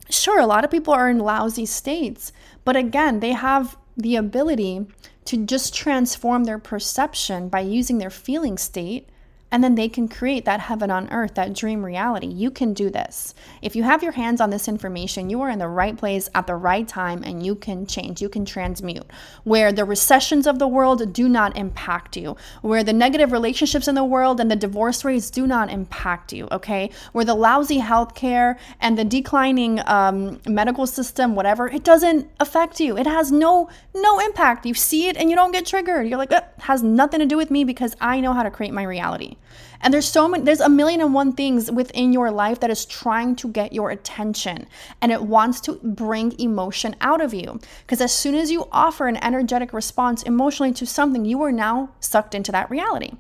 Sure, 0.08 0.40
a 0.40 0.46
lot 0.46 0.64
of 0.64 0.70
people 0.70 0.94
are 0.94 1.10
in 1.10 1.18
lousy 1.18 1.66
states, 1.66 2.32
but 2.64 2.76
again, 2.76 3.18
they 3.20 3.32
have 3.32 3.76
the 3.96 4.16
ability 4.16 4.86
to 5.24 5.44
just 5.44 5.74
transform 5.74 6.44
their 6.44 6.58
perception 6.58 7.48
by 7.48 7.60
using 7.60 7.98
their 7.98 8.10
feeling 8.10 8.56
state 8.56 9.08
and 9.52 9.64
then 9.64 9.74
they 9.74 9.88
can 9.88 10.08
create 10.08 10.44
that 10.44 10.60
heaven 10.60 10.90
on 10.90 11.10
earth, 11.10 11.34
that 11.34 11.54
dream 11.54 11.84
reality. 11.84 12.28
You 12.28 12.50
can 12.50 12.72
do 12.72 12.90
this. 12.90 13.34
If 13.62 13.74
you 13.74 13.82
have 13.82 14.02
your 14.02 14.12
hands 14.12 14.40
on 14.40 14.50
this 14.50 14.68
information, 14.68 15.30
you 15.30 15.40
are 15.42 15.50
in 15.50 15.58
the 15.58 15.68
right 15.68 15.96
place 15.96 16.28
at 16.34 16.46
the 16.46 16.54
right 16.54 16.86
time 16.86 17.22
and 17.24 17.44
you 17.44 17.54
can 17.54 17.86
change, 17.86 18.22
you 18.22 18.28
can 18.28 18.44
transmute. 18.44 19.06
Where 19.44 19.72
the 19.72 19.84
recessions 19.84 20.46
of 20.46 20.58
the 20.58 20.68
world 20.68 21.12
do 21.12 21.28
not 21.28 21.56
impact 21.56 22.16
you, 22.16 22.36
where 22.62 22.84
the 22.84 22.92
negative 22.92 23.32
relationships 23.32 23.88
in 23.88 23.94
the 23.94 24.04
world 24.04 24.40
and 24.40 24.50
the 24.50 24.56
divorce 24.56 25.04
rates 25.04 25.30
do 25.30 25.46
not 25.46 25.70
impact 25.70 26.32
you, 26.32 26.46
okay? 26.52 26.90
Where 27.12 27.24
the 27.24 27.34
lousy 27.34 27.80
healthcare 27.80 28.56
and 28.80 28.96
the 28.96 29.04
declining 29.04 29.80
um, 29.86 30.40
medical 30.46 30.86
system, 30.86 31.34
whatever, 31.34 31.68
it 31.68 31.82
doesn't 31.82 32.30
affect 32.38 32.78
you. 32.78 32.96
It 32.96 33.06
has 33.06 33.32
no 33.32 33.68
no 33.94 34.20
impact. 34.20 34.66
You 34.66 34.74
see 34.74 35.08
it 35.08 35.16
and 35.16 35.30
you 35.30 35.36
don't 35.36 35.52
get 35.52 35.66
triggered. 35.66 36.06
You're 36.06 36.18
like, 36.18 36.30
it 36.30 36.44
has 36.58 36.82
nothing 36.82 37.20
to 37.20 37.26
do 37.26 37.36
with 37.36 37.50
me 37.50 37.64
because 37.64 37.96
I 38.00 38.20
know 38.20 38.32
how 38.32 38.42
to 38.42 38.50
create 38.50 38.72
my 38.72 38.84
reality. 38.84 39.36
And 39.80 39.94
there's 39.94 40.08
so 40.08 40.28
many, 40.28 40.44
there's 40.44 40.60
a 40.60 40.68
million 40.68 41.00
and 41.00 41.14
one 41.14 41.32
things 41.32 41.70
within 41.70 42.12
your 42.12 42.30
life 42.30 42.60
that 42.60 42.70
is 42.70 42.84
trying 42.84 43.34
to 43.36 43.48
get 43.48 43.72
your 43.72 43.90
attention 43.90 44.66
and 45.00 45.10
it 45.10 45.22
wants 45.22 45.60
to 45.62 45.80
bring 45.82 46.38
emotion 46.38 46.94
out 47.00 47.20
of 47.20 47.32
you. 47.32 47.60
Because 47.82 48.00
as 48.00 48.12
soon 48.12 48.34
as 48.34 48.50
you 48.50 48.68
offer 48.72 49.08
an 49.08 49.16
energetic 49.24 49.72
response 49.72 50.22
emotionally 50.22 50.72
to 50.74 50.86
something, 50.86 51.24
you 51.24 51.42
are 51.42 51.52
now 51.52 51.90
sucked 52.00 52.34
into 52.34 52.52
that 52.52 52.70
reality. 52.70 53.12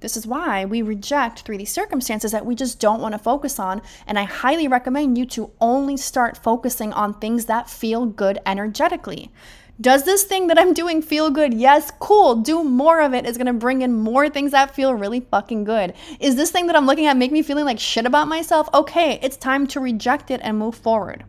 This 0.00 0.16
is 0.16 0.26
why 0.26 0.64
we 0.64 0.82
reject 0.82 1.44
3D 1.46 1.68
circumstances 1.68 2.32
that 2.32 2.46
we 2.46 2.54
just 2.54 2.78
don't 2.80 3.00
want 3.00 3.12
to 3.12 3.18
focus 3.18 3.58
on. 3.58 3.82
And 4.06 4.18
I 4.18 4.24
highly 4.24 4.68
recommend 4.68 5.18
you 5.18 5.26
to 5.26 5.50
only 5.60 5.96
start 5.96 6.42
focusing 6.42 6.92
on 6.92 7.14
things 7.14 7.46
that 7.46 7.68
feel 7.68 8.06
good 8.06 8.38
energetically. 8.46 9.30
Does 9.78 10.04
this 10.04 10.24
thing 10.24 10.46
that 10.46 10.58
I'm 10.58 10.72
doing 10.72 11.02
feel 11.02 11.28
good? 11.28 11.52
Yes, 11.52 11.92
cool. 12.00 12.36
Do 12.36 12.64
more 12.64 13.02
of 13.02 13.12
it. 13.12 13.26
It's 13.26 13.36
gonna 13.36 13.52
bring 13.52 13.82
in 13.82 13.92
more 13.92 14.30
things 14.30 14.52
that 14.52 14.74
feel 14.74 14.94
really 14.94 15.20
fucking 15.20 15.64
good. 15.64 15.92
Is 16.18 16.34
this 16.34 16.50
thing 16.50 16.66
that 16.68 16.76
I'm 16.76 16.86
looking 16.86 17.04
at 17.04 17.18
make 17.18 17.30
me 17.30 17.42
feeling 17.42 17.66
like 17.66 17.78
shit 17.78 18.06
about 18.06 18.26
myself? 18.26 18.70
Okay, 18.72 19.18
it's 19.20 19.36
time 19.36 19.66
to 19.68 19.80
reject 19.80 20.30
it 20.30 20.40
and 20.42 20.58
move 20.58 20.76
forward. 20.76 21.24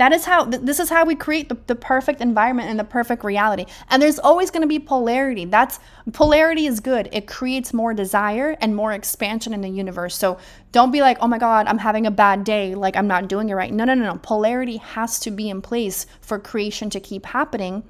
That 0.00 0.14
is 0.14 0.24
how, 0.24 0.44
this 0.46 0.80
is 0.80 0.88
how 0.88 1.04
we 1.04 1.14
create 1.14 1.50
the, 1.50 1.58
the 1.66 1.74
perfect 1.74 2.22
environment 2.22 2.70
and 2.70 2.80
the 2.80 2.84
perfect 2.84 3.22
reality. 3.22 3.66
And 3.90 4.00
there's 4.00 4.18
always 4.18 4.50
going 4.50 4.62
to 4.62 4.66
be 4.66 4.78
polarity. 4.78 5.44
That's, 5.44 5.78
polarity 6.14 6.64
is 6.64 6.80
good. 6.80 7.10
It 7.12 7.26
creates 7.26 7.74
more 7.74 7.92
desire 7.92 8.56
and 8.62 8.74
more 8.74 8.94
expansion 8.94 9.52
in 9.52 9.60
the 9.60 9.68
universe. 9.68 10.16
So 10.16 10.38
don't 10.72 10.90
be 10.90 11.02
like, 11.02 11.18
oh 11.20 11.28
my 11.28 11.36
God, 11.36 11.66
I'm 11.66 11.76
having 11.76 12.06
a 12.06 12.10
bad 12.10 12.44
day. 12.44 12.74
Like 12.74 12.96
I'm 12.96 13.08
not 13.08 13.28
doing 13.28 13.50
it 13.50 13.54
right. 13.54 13.70
No, 13.70 13.84
no, 13.84 13.92
no, 13.92 14.06
no. 14.06 14.18
Polarity 14.22 14.78
has 14.78 15.20
to 15.20 15.30
be 15.30 15.50
in 15.50 15.60
place 15.60 16.06
for 16.22 16.38
creation 16.38 16.88
to 16.88 16.98
keep 16.98 17.26
happening 17.26 17.82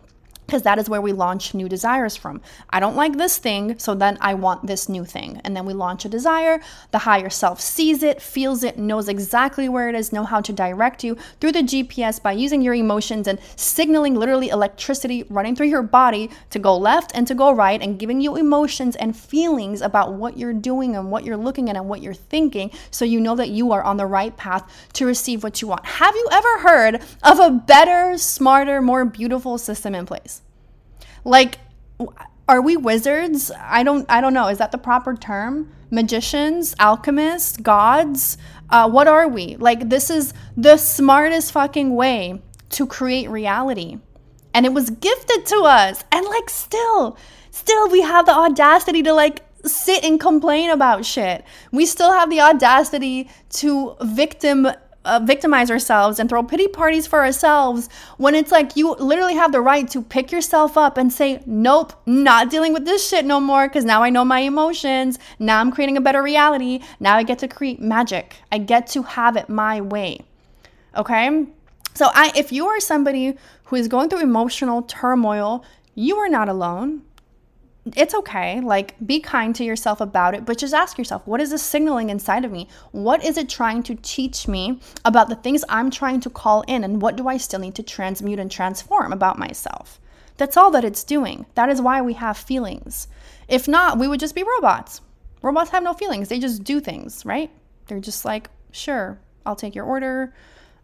because 0.50 0.62
that 0.62 0.80
is 0.80 0.88
where 0.88 1.00
we 1.00 1.12
launch 1.12 1.54
new 1.54 1.68
desires 1.68 2.16
from. 2.16 2.40
I 2.70 2.80
don't 2.80 2.96
like 2.96 3.16
this 3.16 3.38
thing, 3.38 3.78
so 3.78 3.94
then 3.94 4.18
I 4.20 4.34
want 4.34 4.66
this 4.66 4.88
new 4.88 5.04
thing. 5.04 5.40
And 5.44 5.56
then 5.56 5.64
we 5.64 5.72
launch 5.72 6.04
a 6.04 6.08
desire. 6.08 6.60
The 6.90 6.98
higher 6.98 7.30
self 7.30 7.60
sees 7.60 8.02
it, 8.02 8.20
feels 8.20 8.64
it, 8.64 8.76
knows 8.76 9.08
exactly 9.08 9.68
where 9.68 9.88
it 9.88 9.94
is, 9.94 10.12
know 10.12 10.24
how 10.24 10.40
to 10.40 10.52
direct 10.52 11.04
you 11.04 11.16
through 11.40 11.52
the 11.52 11.62
GPS 11.62 12.20
by 12.20 12.32
using 12.32 12.62
your 12.62 12.74
emotions 12.74 13.28
and 13.28 13.38
signaling 13.54 14.16
literally 14.16 14.48
electricity 14.48 15.24
running 15.30 15.54
through 15.54 15.68
your 15.68 15.82
body 15.82 16.28
to 16.50 16.58
go 16.58 16.76
left 16.76 17.12
and 17.14 17.28
to 17.28 17.34
go 17.36 17.52
right 17.52 17.80
and 17.80 18.00
giving 18.00 18.20
you 18.20 18.34
emotions 18.34 18.96
and 18.96 19.16
feelings 19.16 19.80
about 19.80 20.14
what 20.14 20.36
you're 20.36 20.52
doing 20.52 20.96
and 20.96 21.12
what 21.12 21.22
you're 21.22 21.36
looking 21.36 21.70
at 21.70 21.76
and 21.76 21.88
what 21.88 22.02
you're 22.02 22.12
thinking 22.12 22.72
so 22.90 23.04
you 23.04 23.20
know 23.20 23.36
that 23.36 23.50
you 23.50 23.70
are 23.70 23.84
on 23.84 23.96
the 23.96 24.06
right 24.06 24.36
path 24.36 24.68
to 24.94 25.06
receive 25.06 25.44
what 25.44 25.62
you 25.62 25.68
want. 25.68 25.86
Have 25.86 26.16
you 26.16 26.28
ever 26.32 26.58
heard 26.58 27.00
of 27.22 27.38
a 27.38 27.50
better, 27.52 28.18
smarter, 28.18 28.82
more 28.82 29.04
beautiful 29.04 29.56
system 29.56 29.94
in 29.94 30.06
place? 30.06 30.39
Like 31.24 31.58
are 32.48 32.60
we 32.60 32.76
wizards? 32.76 33.52
I 33.56 33.84
don't 33.84 34.04
I 34.10 34.20
don't 34.20 34.34
know. 34.34 34.48
Is 34.48 34.58
that 34.58 34.72
the 34.72 34.78
proper 34.78 35.14
term? 35.14 35.72
Magicians, 35.90 36.74
alchemists, 36.80 37.56
gods? 37.56 38.36
Uh, 38.68 38.90
what 38.90 39.06
are 39.06 39.28
we? 39.28 39.56
Like 39.56 39.88
this 39.88 40.10
is 40.10 40.34
the 40.56 40.76
smartest 40.76 41.52
fucking 41.52 41.94
way 41.94 42.42
to 42.70 42.86
create 42.86 43.30
reality. 43.30 43.98
And 44.52 44.66
it 44.66 44.72
was 44.72 44.90
gifted 44.90 45.46
to 45.46 45.62
us. 45.64 46.02
And 46.10 46.26
like 46.26 46.50
still, 46.50 47.16
still 47.52 47.88
we 47.88 48.00
have 48.00 48.26
the 48.26 48.34
audacity 48.34 49.02
to 49.04 49.12
like 49.12 49.42
sit 49.64 50.02
and 50.02 50.18
complain 50.18 50.70
about 50.70 51.04
shit. 51.04 51.44
We 51.70 51.86
still 51.86 52.12
have 52.12 52.30
the 52.30 52.40
audacity 52.40 53.30
to 53.50 53.96
victim 54.02 54.66
uh, 55.04 55.20
victimize 55.22 55.70
ourselves 55.70 56.18
and 56.18 56.28
throw 56.28 56.42
pity 56.42 56.68
parties 56.68 57.06
for 57.06 57.20
ourselves 57.20 57.88
when 58.18 58.34
it's 58.34 58.52
like 58.52 58.76
you 58.76 58.94
literally 58.94 59.34
have 59.34 59.52
the 59.52 59.60
right 59.60 59.88
to 59.88 60.02
pick 60.02 60.30
yourself 60.30 60.76
up 60.76 60.98
and 60.98 61.12
say, 61.12 61.42
Nope, 61.46 61.92
not 62.06 62.50
dealing 62.50 62.72
with 62.72 62.84
this 62.84 63.08
shit 63.08 63.24
no 63.24 63.40
more 63.40 63.66
because 63.66 63.84
now 63.84 64.02
I 64.02 64.10
know 64.10 64.24
my 64.24 64.40
emotions. 64.40 65.18
Now 65.38 65.60
I'm 65.60 65.72
creating 65.72 65.96
a 65.96 66.00
better 66.00 66.22
reality. 66.22 66.80
Now 66.98 67.16
I 67.16 67.22
get 67.22 67.38
to 67.40 67.48
create 67.48 67.80
magic. 67.80 68.36
I 68.52 68.58
get 68.58 68.86
to 68.88 69.02
have 69.02 69.36
it 69.36 69.48
my 69.48 69.80
way. 69.80 70.20
Okay? 70.96 71.46
So 71.94 72.10
I 72.12 72.32
if 72.36 72.52
you 72.52 72.66
are 72.66 72.80
somebody 72.80 73.36
who 73.64 73.76
is 73.76 73.88
going 73.88 74.10
through 74.10 74.20
emotional 74.20 74.82
turmoil, 74.82 75.64
you 75.94 76.16
are 76.16 76.28
not 76.28 76.48
alone. 76.48 77.02
It's 77.96 78.14
okay. 78.14 78.60
Like, 78.60 78.94
be 79.04 79.20
kind 79.20 79.54
to 79.56 79.64
yourself 79.64 80.00
about 80.00 80.34
it, 80.34 80.44
but 80.44 80.58
just 80.58 80.74
ask 80.74 80.98
yourself, 80.98 81.26
what 81.26 81.40
is 81.40 81.50
this 81.50 81.62
signaling 81.62 82.10
inside 82.10 82.44
of 82.44 82.52
me? 82.52 82.68
What 82.92 83.24
is 83.24 83.38
it 83.38 83.48
trying 83.48 83.82
to 83.84 83.94
teach 84.02 84.46
me 84.46 84.80
about 85.04 85.28
the 85.28 85.34
things 85.36 85.64
I'm 85.68 85.90
trying 85.90 86.20
to 86.20 86.30
call 86.30 86.62
in? 86.62 86.84
And 86.84 87.00
what 87.00 87.16
do 87.16 87.26
I 87.26 87.36
still 87.36 87.60
need 87.60 87.74
to 87.76 87.82
transmute 87.82 88.38
and 88.38 88.50
transform 88.50 89.12
about 89.12 89.38
myself? 89.38 90.00
That's 90.36 90.56
all 90.56 90.70
that 90.72 90.84
it's 90.84 91.04
doing. 91.04 91.46
That 91.54 91.68
is 91.68 91.82
why 91.82 92.00
we 92.00 92.14
have 92.14 92.36
feelings. 92.36 93.08
If 93.48 93.66
not, 93.66 93.98
we 93.98 94.08
would 94.08 94.20
just 94.20 94.34
be 94.34 94.42
robots. 94.42 95.00
Robots 95.42 95.70
have 95.70 95.82
no 95.82 95.94
feelings, 95.94 96.28
they 96.28 96.38
just 96.38 96.64
do 96.64 96.80
things, 96.80 97.24
right? 97.24 97.50
They're 97.86 98.00
just 98.00 98.24
like, 98.24 98.50
sure, 98.72 99.18
I'll 99.44 99.56
take 99.56 99.74
your 99.74 99.86
order. 99.86 100.34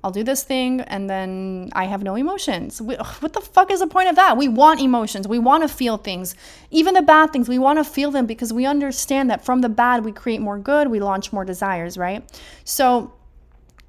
I'll 0.05 0.11
do 0.13 0.23
this 0.23 0.45
thing 0.45 0.83
and 0.83 1.11
then 1.11 1.71
I 1.73 1.85
have 1.87 2.03
no 2.03 2.15
emotions. 2.15 2.81
We, 2.81 2.95
what 2.95 3.33
the 3.33 3.41
fuck 3.41 3.71
is 3.71 3.81
the 3.81 3.87
point 3.87 4.09
of 4.09 4.17
that? 4.17 4.37
We 4.37 4.49
want 4.49 4.81
emotions. 4.81 5.27
We 5.27 5.39
want 5.39 5.63
to 5.65 5.69
feel 5.69 5.97
things. 5.97 6.35
Even 6.71 6.95
the 6.95 7.03
bad 7.03 7.33
things, 7.33 7.49
we 7.49 7.59
want 7.59 7.79
to 7.79 7.85
feel 7.85 8.11
them 8.11 8.27
because 8.27 8.53
we 8.53 8.67
understand 8.67 9.31
that 9.31 9.45
from 9.45 9.63
the 9.63 9.69
bad 9.69 10.05
we 10.05 10.13
create 10.13 10.41
more 10.41 10.59
good, 10.59 10.89
we 10.89 11.01
launch 11.01 11.33
more 11.33 11.45
desires, 11.45 11.99
right? 11.99 12.23
So 12.65 13.13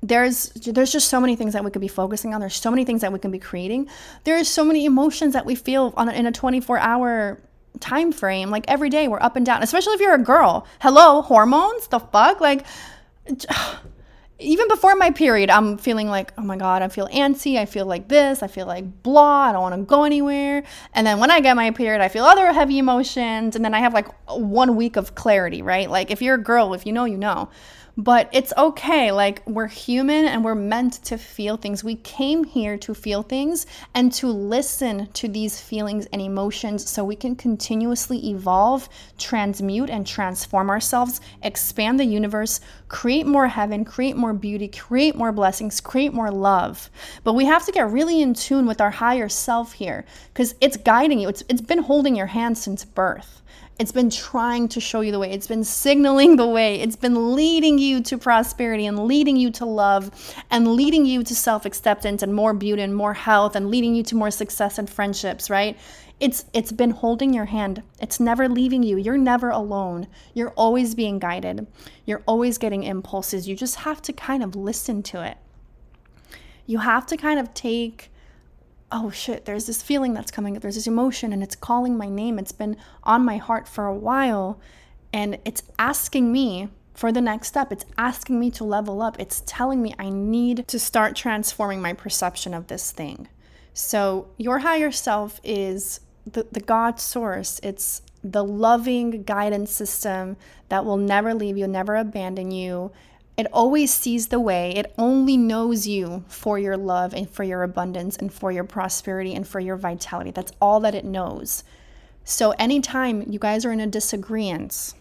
there's 0.04 0.50
there's 0.50 0.92
just 0.92 1.10
so 1.10 1.20
many 1.20 1.36
things 1.36 1.54
that 1.54 1.64
we 1.64 1.72
could 1.72 1.82
be 1.82 1.88
focusing 1.88 2.34
on. 2.34 2.40
There's 2.40 2.56
so 2.56 2.70
many 2.70 2.86
things 2.86 3.02
that 3.02 3.12
we 3.12 3.20
can 3.20 3.32
be 3.32 3.40
creating. 3.40 3.88
There's 4.24 4.48
so 4.48 4.64
many 4.64 4.86
emotions 4.86 5.34
that 5.34 5.46
we 5.46 5.56
feel 5.56 5.94
on 5.98 6.10
in 6.10 6.26
a 6.26 6.32
24 6.32 6.78
hour 6.78 7.42
time 7.80 8.12
frame. 8.12 8.50
Like 8.50 8.66
every 8.68 8.90
day 8.90 9.08
we're 9.08 9.22
up 9.22 9.36
and 9.36 9.46
down, 9.46 9.64
especially 9.64 9.94
if 9.94 10.02
you're 10.02 10.14
a 10.14 10.24
girl. 10.24 10.68
Hello, 10.82 11.22
hormones? 11.22 11.88
The 11.88 12.00
fuck? 12.00 12.42
Like 12.42 12.66
even 14.40 14.68
before 14.68 14.96
my 14.96 15.10
period, 15.10 15.50
I'm 15.50 15.78
feeling 15.78 16.10
like, 16.10 16.32
oh 16.38 16.44
my 16.44 16.58
God, 16.58 16.84
I 16.84 16.90
feel 16.90 17.08
antsy. 17.08 17.58
I 17.58 17.66
feel 17.66 17.86
like 17.86 18.08
this. 18.08 18.44
I 18.44 18.48
feel 18.48 18.68
like 18.68 19.02
blah. 19.02 19.50
I 19.50 19.52
don't 19.52 19.62
want 19.62 19.76
to 19.76 19.82
go 19.82 20.04
anywhere. 20.04 20.64
And 20.94 21.08
then 21.08 21.20
when 21.20 21.32
I 21.32 21.40
get 21.40 21.56
my 21.56 21.72
period, 21.72 22.02
I 22.02 22.08
feel 22.08 22.24
other 22.24 22.52
heavy 22.54 22.78
emotions. 22.78 23.56
And 23.56 23.66
then 23.66 23.74
I 23.74 23.80
have 23.80 23.94
like 23.94 24.08
one 24.28 24.76
week 24.76 24.96
of 24.96 25.16
clarity, 25.16 25.62
right? 25.64 25.90
Like 25.90 26.12
if 26.12 26.22
you're 26.22 26.36
a 26.36 26.44
girl, 26.44 26.74
if 26.74 26.86
you 26.86 26.94
know, 26.94 27.06
you 27.06 27.18
know. 27.18 27.50
But 28.00 28.30
it's 28.32 28.54
okay. 28.56 29.12
Like, 29.12 29.42
we're 29.48 29.66
human 29.66 30.26
and 30.26 30.46
we're 30.46 30.54
meant 30.54 30.94
to 31.06 31.18
feel 31.18 31.58
things. 31.58 31.84
We 31.84 31.96
came 31.96 32.44
here 32.44 32.78
to 32.78 32.94
feel 32.94 33.24
things 33.24 33.66
and 33.96 34.12
to 34.14 34.28
listen 34.28 35.08
to 35.14 35.28
these 35.28 35.60
feelings 35.60 36.06
and 36.14 36.22
emotions 36.22 36.88
so 36.88 37.04
we 37.04 37.16
can 37.16 37.36
continuously 37.36 38.30
evolve, 38.30 38.88
transmute, 39.18 39.90
and 39.90 40.06
transform 40.06 40.70
ourselves, 40.70 41.22
expand 41.42 42.00
the 42.00 42.06
universe, 42.06 42.60
create 42.88 43.26
more 43.26 43.48
heaven, 43.48 43.84
create 43.84 44.16
more 44.16 44.34
beauty, 44.34 44.68
create 44.68 45.16
more 45.16 45.32
blessings, 45.32 45.82
create 45.82 46.14
more 46.14 46.30
love. 46.30 46.92
But 47.24 47.34
we 47.34 47.46
have 47.46 47.66
to 47.66 47.72
get 47.72 47.90
really 47.90 48.22
in 48.22 48.36
tune 48.36 48.68
with 48.68 48.80
our 48.80 48.92
higher 48.92 49.28
self 49.28 49.74
here 49.74 50.06
because 50.34 50.54
it's 50.62 50.78
guiding 50.78 51.18
you, 51.18 51.30
it's, 51.30 51.44
it's 51.50 51.62
been 51.62 51.80
holding 51.80 52.16
your 52.16 52.28
hand 52.28 52.60
since 52.60 52.86
birth. 52.86 53.42
It's 53.80 53.92
been 53.92 54.10
trying 54.10 54.70
to 54.70 54.80
show 54.80 55.02
you 55.02 55.12
the 55.12 55.20
way. 55.20 55.32
It's 55.32 55.46
been 55.46 55.64
signaling 55.64 56.36
the 56.36 56.48
way. 56.48 56.82
It's 56.82 56.96
been 56.96 57.36
leading 57.36 57.78
you 57.78 58.02
to 58.04 58.18
prosperity 58.18 58.88
and 58.88 59.06
leading 59.06 59.38
you 59.38 59.52
to 59.52 59.66
love 59.66 60.10
and 60.50 60.74
leading 60.74 61.06
you 61.06 61.24
to 61.24 61.36
self 61.36 61.64
acceptance 61.64 62.24
and 62.24 62.34
more 62.34 62.56
beauty 62.56 62.82
and 62.82 62.96
more 62.96 63.14
health 63.14 63.56
and 63.56 63.70
leading 63.70 63.94
you 63.94 64.02
to 64.04 64.16
more 64.16 64.32
success 64.32 64.80
and 64.80 64.90
friendships, 64.90 65.52
right? 65.52 65.78
It's 66.20 66.46
it's 66.54 66.72
been 66.72 66.90
holding 66.90 67.36
your 67.36 67.46
hand. 67.46 67.84
It's 68.02 68.20
never 68.20 68.50
leaving 68.50 68.82
you. 68.82 68.98
You're 68.98 69.18
never 69.18 69.52
alone. 69.52 70.08
You're 70.34 70.52
always 70.52 70.96
being 70.96 71.20
guided. 71.20 71.68
You're 72.06 72.24
always 72.26 72.58
getting 72.58 72.82
impulses. 72.82 73.48
You 73.48 73.56
just 73.56 73.76
have 73.76 74.02
to 74.04 74.14
kind 74.14 74.44
of 74.44 74.56
listen 74.56 75.04
to 75.04 75.24
it. 75.24 75.38
You 76.66 76.80
have 76.80 77.06
to 77.08 77.18
kind 77.18 77.40
of 77.40 77.54
take 77.54 78.10
oh 78.92 79.10
shit, 79.10 79.46
there's 79.46 79.66
this 79.66 79.82
feeling 79.82 80.14
that's 80.14 80.32
coming, 80.32 80.56
up, 80.56 80.62
there's 80.62 80.76
this 80.76 80.88
emotion, 80.88 81.34
and 81.34 81.44
it's 81.44 81.56
calling 81.56 81.98
my 81.98 82.10
name. 82.10 82.40
It's 82.40 82.52
been 82.52 82.78
on 83.04 83.26
my 83.26 83.38
heart 83.38 83.68
for 83.68 83.86
a 83.86 83.96
while, 83.96 84.60
and 85.12 85.40
it's 85.46 85.64
asking 85.78 86.32
me 86.32 86.70
for 86.94 87.12
the 87.12 87.22
next 87.22 87.50
step. 87.50 87.72
It's 87.72 87.86
asking 87.98 88.40
me 88.40 88.50
to 88.52 88.64
level 88.64 89.02
up. 89.02 89.20
It's 89.20 89.44
telling 89.46 89.82
me 89.82 89.94
I 90.00 90.10
need 90.10 90.68
to 90.68 90.80
start 90.80 91.16
transforming 91.16 91.82
my 91.82 91.94
perception 91.94 92.54
of 92.54 92.68
this 92.68 92.92
thing. 92.92 93.28
So, 93.74 94.30
your 94.38 94.60
higher 94.60 94.92
self 94.92 95.40
is 95.44 96.00
the, 96.26 96.48
the 96.52 96.60
God 96.60 97.00
source. 97.00 97.60
It's 97.62 98.02
the 98.24 98.44
loving 98.44 99.24
guidance 99.24 99.72
system 99.72 100.38
that 100.70 100.86
will 100.86 100.98
never 100.98 101.34
leave 101.34 101.58
you, 101.58 101.68
never 101.68 101.96
abandon 101.96 102.52
you. 102.52 102.92
It 103.38 103.46
always 103.54 103.94
sees 103.94 104.28
the 104.28 104.40
way. 104.40 104.72
It 104.72 104.96
only 104.98 105.38
knows 105.38 105.86
you 105.86 106.26
for 106.28 106.58
your 106.58 106.76
love 106.76 107.14
and 107.14 107.30
for 107.30 107.44
your 107.44 107.62
abundance 107.62 108.18
and 108.18 108.34
for 108.34 108.52
your 108.52 108.64
prosperity 108.64 109.36
and 109.36 109.48
for 109.48 109.60
your 109.60 109.76
vitality. 109.76 110.32
That's 110.32 110.52
all 110.60 110.80
that 110.80 110.96
it 110.96 111.06
knows. 111.06 111.64
So, 112.24 112.52
anytime 112.58 113.24
you 113.30 113.38
guys 113.38 113.64
are 113.64 113.72
in 113.72 113.80
a 113.80 113.86
disagreement, 113.86 114.96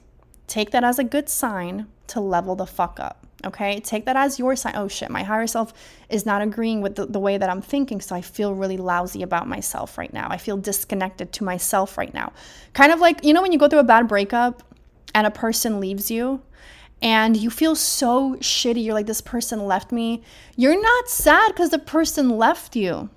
take 0.46 0.70
that 0.72 0.85
as 0.85 0.99
a 0.99 1.05
good 1.05 1.31
sign 1.31 1.87
to 2.09 2.20
level 2.20 2.55
the 2.55 2.66
fuck 2.66 3.01
up. 3.01 3.27
Okay, 3.46 3.81
take 3.81 4.05
that 4.05 4.16
as 4.16 4.38
your 4.38 4.55
sign. 4.55 4.75
Oh 4.77 4.87
shit, 4.87 5.11
my 5.11 5.22
higher 5.22 5.46
self 5.46 5.72
is 6.11 6.27
not 6.27 6.42
agreeing 6.42 6.83
with 6.83 6.96
the, 6.96 7.07
the 7.07 7.18
way 7.18 7.38
that 7.38 7.49
I'm 7.49 7.62
thinking, 7.62 8.03
so 8.03 8.14
I 8.14 8.20
feel 8.20 8.53
really 8.53 8.77
lousy 8.77 9.22
about 9.22 9.49
myself 9.49 9.96
right 9.96 10.12
now. 10.12 10.29
I 10.29 10.37
feel 10.37 10.59
disconnected 10.59 11.33
to 11.33 11.44
myself 11.44 11.96
right 11.96 12.12
now. 12.12 12.35
Kind 12.75 12.92
of 12.92 13.01
like, 13.01 13.25
you 13.25 13.33
know, 13.33 13.40
when 13.40 13.53
you 13.53 13.59
go 13.59 13.66
through 13.66 13.79
a 13.79 13.85
bad 13.85 14.09
breakup 14.09 14.62
and 15.14 15.27
a 15.27 15.31
person 15.31 15.81
leaves 15.81 16.11
you, 16.11 16.42
and 17.02 17.37
you 17.37 17.50
feel 17.50 17.74
so 17.74 18.37
shitty. 18.37 18.82
You're 18.85 18.94
like, 18.94 19.06
this 19.06 19.20
person 19.20 19.66
left 19.66 19.92
me. 19.92 20.22
You're 20.56 20.80
not 20.80 21.09
sad 21.09 21.48
because 21.48 21.70
the 21.70 21.78
person 21.78 22.30
left 22.30 22.74
you. 22.74 23.11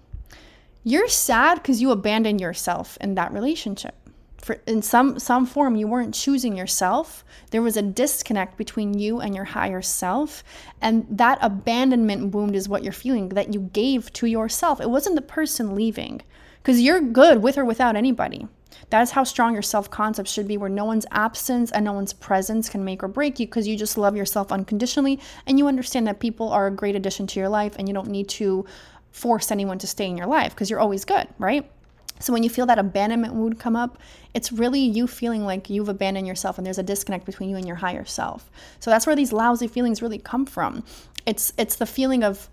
You're 0.84 1.08
sad 1.08 1.56
because 1.56 1.82
you 1.82 1.92
abandoned 1.92 2.42
yourself 2.42 2.98
in 3.02 3.16
that 3.16 3.34
relationship. 3.34 3.96
For, 4.42 4.58
in 4.66 4.82
some 4.82 5.20
some 5.20 5.46
form 5.46 5.76
you 5.76 5.86
weren't 5.86 6.16
choosing 6.16 6.56
yourself 6.56 7.26
there 7.52 7.62
was 7.62 7.76
a 7.76 7.82
disconnect 7.82 8.58
between 8.58 8.98
you 8.98 9.20
and 9.20 9.36
your 9.36 9.44
higher 9.44 9.82
self 9.82 10.46
and 10.80 11.06
that 11.10 11.38
abandonment 11.42 12.34
wound 12.34 12.56
is 12.56 12.70
what 12.70 12.82
you're 12.82 12.94
feeling 12.94 13.30
that 13.30 13.54
you 13.54 13.70
gave 13.74 14.14
to 14.14 14.28
yourself 14.28 14.80
it 14.80 14.90
wasn't 14.90 15.16
the 15.16 15.22
person 15.22 15.76
leaving 15.76 16.22
because 16.64 16.80
you're 16.80 17.02
good 17.02 17.44
with 17.44 17.58
or 17.58 17.66
without 17.66 17.98
anybody 17.98 18.48
that 18.90 19.02
is 19.02 19.12
how 19.12 19.24
strong 19.24 19.54
your 19.54 19.62
self 19.62 19.90
concept 19.90 20.30
should 20.30 20.48
be, 20.48 20.58
where 20.58 20.70
no 20.70 20.86
one's 20.86 21.06
absence 21.12 21.72
and 21.72 21.86
no 21.86 21.94
one's 21.94 22.14
presence 22.14 22.70
can 22.70 22.84
make 22.84 23.04
or 23.04 23.08
break 23.08 23.40
you 23.40 23.46
because 23.46 23.68
you 23.68 23.78
just 23.78 23.98
love 23.98 24.16
yourself 24.16 24.52
unconditionally 24.52 25.20
and 25.46 25.58
you 25.58 25.68
understand 25.68 26.08
that 26.08 26.20
people 26.20 26.50
are 26.50 26.68
a 26.68 26.72
great 26.72 26.96
addition 26.96 27.28
to 27.28 27.40
your 27.40 27.50
life 27.50 27.76
and 27.78 27.88
you 27.88 27.94
don't 27.94 28.10
need 28.10 28.30
to 28.30 28.66
force 29.12 29.52
anyone 29.52 29.78
to 29.80 29.88
stay 29.88 30.08
in 30.08 30.18
your 30.18 30.28
life 30.28 30.54
because 30.54 30.70
you're 30.70 30.80
always 30.80 31.06
good, 31.06 31.28
right? 31.38 31.70
So 32.20 32.34
when 32.34 32.44
you 32.44 32.50
feel 32.50 32.66
that 32.66 32.78
abandonment 32.78 33.34
wound 33.34 33.60
come 33.60 33.76
up, 33.76 33.98
it's 34.34 34.52
really 34.52 34.82
you 34.82 35.08
feeling 35.08 35.46
like 35.46 35.70
you've 35.70 35.90
abandoned 35.90 36.28
yourself 36.28 36.58
and 36.58 36.68
there's 36.68 36.78
a 36.78 36.84
disconnect 36.84 37.26
between 37.26 37.50
you 37.50 37.56
and 37.56 37.66
your 37.66 37.78
higher 37.78 38.06
self. 38.06 38.52
So 38.80 38.92
that's 38.92 39.08
where 39.08 39.16
these 39.16 39.32
lousy 39.32 39.68
feelings 39.68 40.02
really 40.02 40.20
come 40.20 40.46
from. 40.46 40.84
It's 41.26 41.54
it's 41.58 41.76
the 41.76 41.86
feeling 41.86 42.24
of 42.24 42.50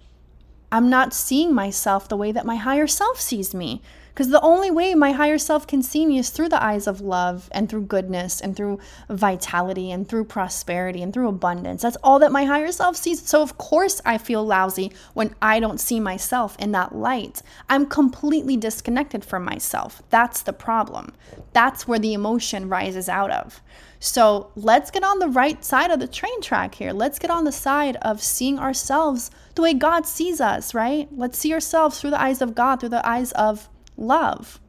I'm 0.71 0.89
not 0.89 1.13
seeing 1.13 1.55
myself 1.55 2.09
the 2.09 2.17
way 2.17 2.33
that 2.33 2.47
my 2.47 2.57
higher 2.57 2.87
self 2.87 3.21
sees 3.21 3.55
me. 3.55 3.83
Because 4.17 4.31
the 4.31 4.41
only 4.41 4.71
way 4.71 4.95
my 4.95 5.13
higher 5.13 5.37
self 5.37 5.67
can 5.67 5.83
see 5.83 6.07
me 6.07 6.17
is 6.17 6.31
through 6.31 6.49
the 6.49 6.65
eyes 6.65 6.87
of 6.87 7.03
love 7.03 7.51
and 7.53 7.69
through 7.69 7.83
goodness 7.83 8.41
and 8.41 8.57
through 8.57 8.79
vitality 9.11 9.91
and 9.91 10.09
through 10.09 10.25
prosperity 10.25 11.03
and 11.03 11.13
through 11.13 11.29
abundance. 11.29 11.83
That's 11.83 11.99
all 12.03 12.19
that 12.21 12.33
my 12.33 12.47
higher 12.47 12.73
self 12.73 12.97
sees. 12.97 13.29
So, 13.29 13.43
of 13.43 13.59
course, 13.59 14.01
I 14.07 14.17
feel 14.17 14.43
lousy 14.43 14.91
when 15.13 15.35
I 15.43 15.61
don't 15.61 15.79
see 15.79 16.01
myself 16.01 16.57
in 16.59 16.73
that 16.73 16.95
light. 16.95 17.43
I'm 17.69 17.85
completely 17.85 18.57
disconnected 18.57 19.23
from 19.23 19.45
myself. 19.45 20.03
That's 20.09 20.41
the 20.41 20.55
problem. 20.55 21.13
That's 21.53 21.87
where 21.87 21.99
the 21.99 22.15
emotion 22.15 22.71
rises 22.71 23.11
out 23.11 23.31
of. 23.31 23.61
So, 24.01 24.51
let's 24.57 24.91
get 24.91 25.05
on 25.05 25.19
the 25.19 25.29
right 25.29 25.63
side 25.63 25.91
of 25.91 26.01
the 26.01 26.09
train 26.09 26.41
track 26.41 26.77
here. 26.77 26.95
Let's 26.95 27.19
get 27.19 27.31
on 27.31 27.45
the 27.45 27.53
side 27.53 27.97
of 28.01 28.23
seeing 28.23 28.59
ourselves 28.59 29.31
the 29.57 29.61
way 29.61 29.75
God 29.75 30.07
sees 30.07 30.41
us, 30.41 30.73
right? 30.73 31.07
Let's 31.13 31.37
see 31.37 31.53
ourselves 31.53 32.01
through 32.01 32.11
the 32.13 32.23
eyes 32.23 32.41
of 32.41 32.55
God, 32.55 32.81
through 32.81 32.89
the 32.89 33.07
eyes 33.07 33.33
of 33.33 33.69
love. 33.97 34.61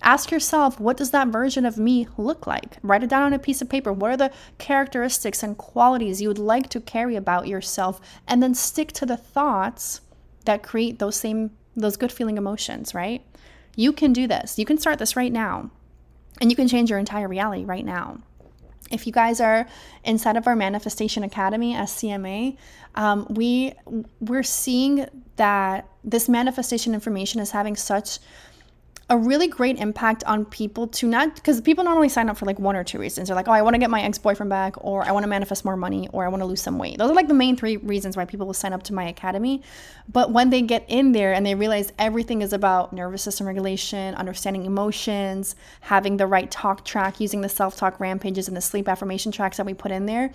Ask 0.00 0.30
yourself, 0.30 0.78
what 0.78 0.96
does 0.96 1.10
that 1.10 1.28
version 1.28 1.66
of 1.66 1.76
me 1.76 2.06
look 2.16 2.46
like? 2.46 2.78
Write 2.82 3.02
it 3.02 3.10
down 3.10 3.24
on 3.24 3.32
a 3.32 3.38
piece 3.38 3.60
of 3.60 3.68
paper. 3.68 3.92
What 3.92 4.10
are 4.12 4.16
the 4.16 4.32
characteristics 4.58 5.42
and 5.42 5.58
qualities 5.58 6.22
you 6.22 6.28
would 6.28 6.38
like 6.38 6.68
to 6.70 6.80
carry 6.80 7.16
about 7.16 7.48
yourself? 7.48 8.00
And 8.26 8.42
then 8.42 8.54
stick 8.54 8.92
to 8.92 9.06
the 9.06 9.16
thoughts 9.16 10.00
that 10.44 10.62
create 10.62 10.98
those 10.98 11.16
same, 11.16 11.50
those 11.74 11.96
good 11.96 12.12
feeling 12.12 12.38
emotions, 12.38 12.94
right? 12.94 13.24
You 13.74 13.92
can 13.92 14.12
do 14.12 14.26
this. 14.26 14.58
You 14.58 14.64
can 14.64 14.78
start 14.78 14.98
this 14.98 15.16
right 15.16 15.32
now. 15.32 15.70
And 16.40 16.50
you 16.50 16.56
can 16.56 16.68
change 16.68 16.90
your 16.90 17.00
entire 17.00 17.26
reality 17.26 17.64
right 17.64 17.84
now. 17.84 18.18
If 18.90 19.06
you 19.06 19.12
guys 19.12 19.40
are 19.40 19.66
inside 20.04 20.36
of 20.36 20.46
our 20.46 20.56
Manifestation 20.56 21.22
Academy, 21.22 21.74
SCMA, 21.74 22.56
um, 22.94 23.26
we 23.30 23.74
we're 24.20 24.42
seeing 24.42 25.06
that 25.36 25.86
this 26.04 26.28
manifestation 26.28 26.94
information 26.94 27.40
is 27.40 27.50
having 27.50 27.76
such 27.76 28.18
a 29.10 29.16
really 29.16 29.48
great 29.48 29.78
impact 29.78 30.22
on 30.24 30.44
people 30.44 30.86
to 30.86 31.06
not 31.08 31.34
because 31.34 31.62
people 31.62 31.82
normally 31.82 32.10
sign 32.10 32.28
up 32.28 32.36
for 32.36 32.44
like 32.44 32.58
one 32.58 32.76
or 32.76 32.84
two 32.84 32.98
reasons. 32.98 33.28
They're 33.28 33.34
like, 33.34 33.48
oh, 33.48 33.52
I 33.52 33.62
want 33.62 33.72
to 33.72 33.78
get 33.78 33.88
my 33.88 34.02
ex 34.02 34.18
boyfriend 34.18 34.50
back, 34.50 34.74
or 34.78 35.02
I 35.02 35.12
want 35.12 35.24
to 35.24 35.28
manifest 35.28 35.64
more 35.64 35.76
money, 35.76 36.08
or 36.12 36.26
I 36.26 36.28
want 36.28 36.42
to 36.42 36.46
lose 36.46 36.60
some 36.60 36.78
weight. 36.78 36.98
Those 36.98 37.10
are 37.10 37.14
like 37.14 37.28
the 37.28 37.34
main 37.34 37.56
three 37.56 37.78
reasons 37.78 38.18
why 38.18 38.26
people 38.26 38.46
will 38.46 38.54
sign 38.54 38.74
up 38.74 38.82
to 38.84 38.92
my 38.92 39.08
academy. 39.08 39.62
But 40.12 40.32
when 40.32 40.50
they 40.50 40.60
get 40.60 40.84
in 40.88 41.12
there 41.12 41.32
and 41.32 41.46
they 41.46 41.54
realize 41.54 41.90
everything 41.98 42.42
is 42.42 42.52
about 42.52 42.92
nervous 42.92 43.22
system 43.22 43.46
regulation, 43.46 44.14
understanding 44.14 44.66
emotions, 44.66 45.56
having 45.80 46.18
the 46.18 46.26
right 46.26 46.50
talk 46.50 46.84
track, 46.84 47.18
using 47.18 47.40
the 47.40 47.48
self 47.48 47.76
talk 47.76 47.98
rampages 48.00 48.46
and 48.46 48.56
the 48.56 48.60
sleep 48.60 48.88
affirmation 48.88 49.32
tracks 49.32 49.56
that 49.56 49.64
we 49.64 49.72
put 49.72 49.90
in 49.90 50.04
there, 50.04 50.32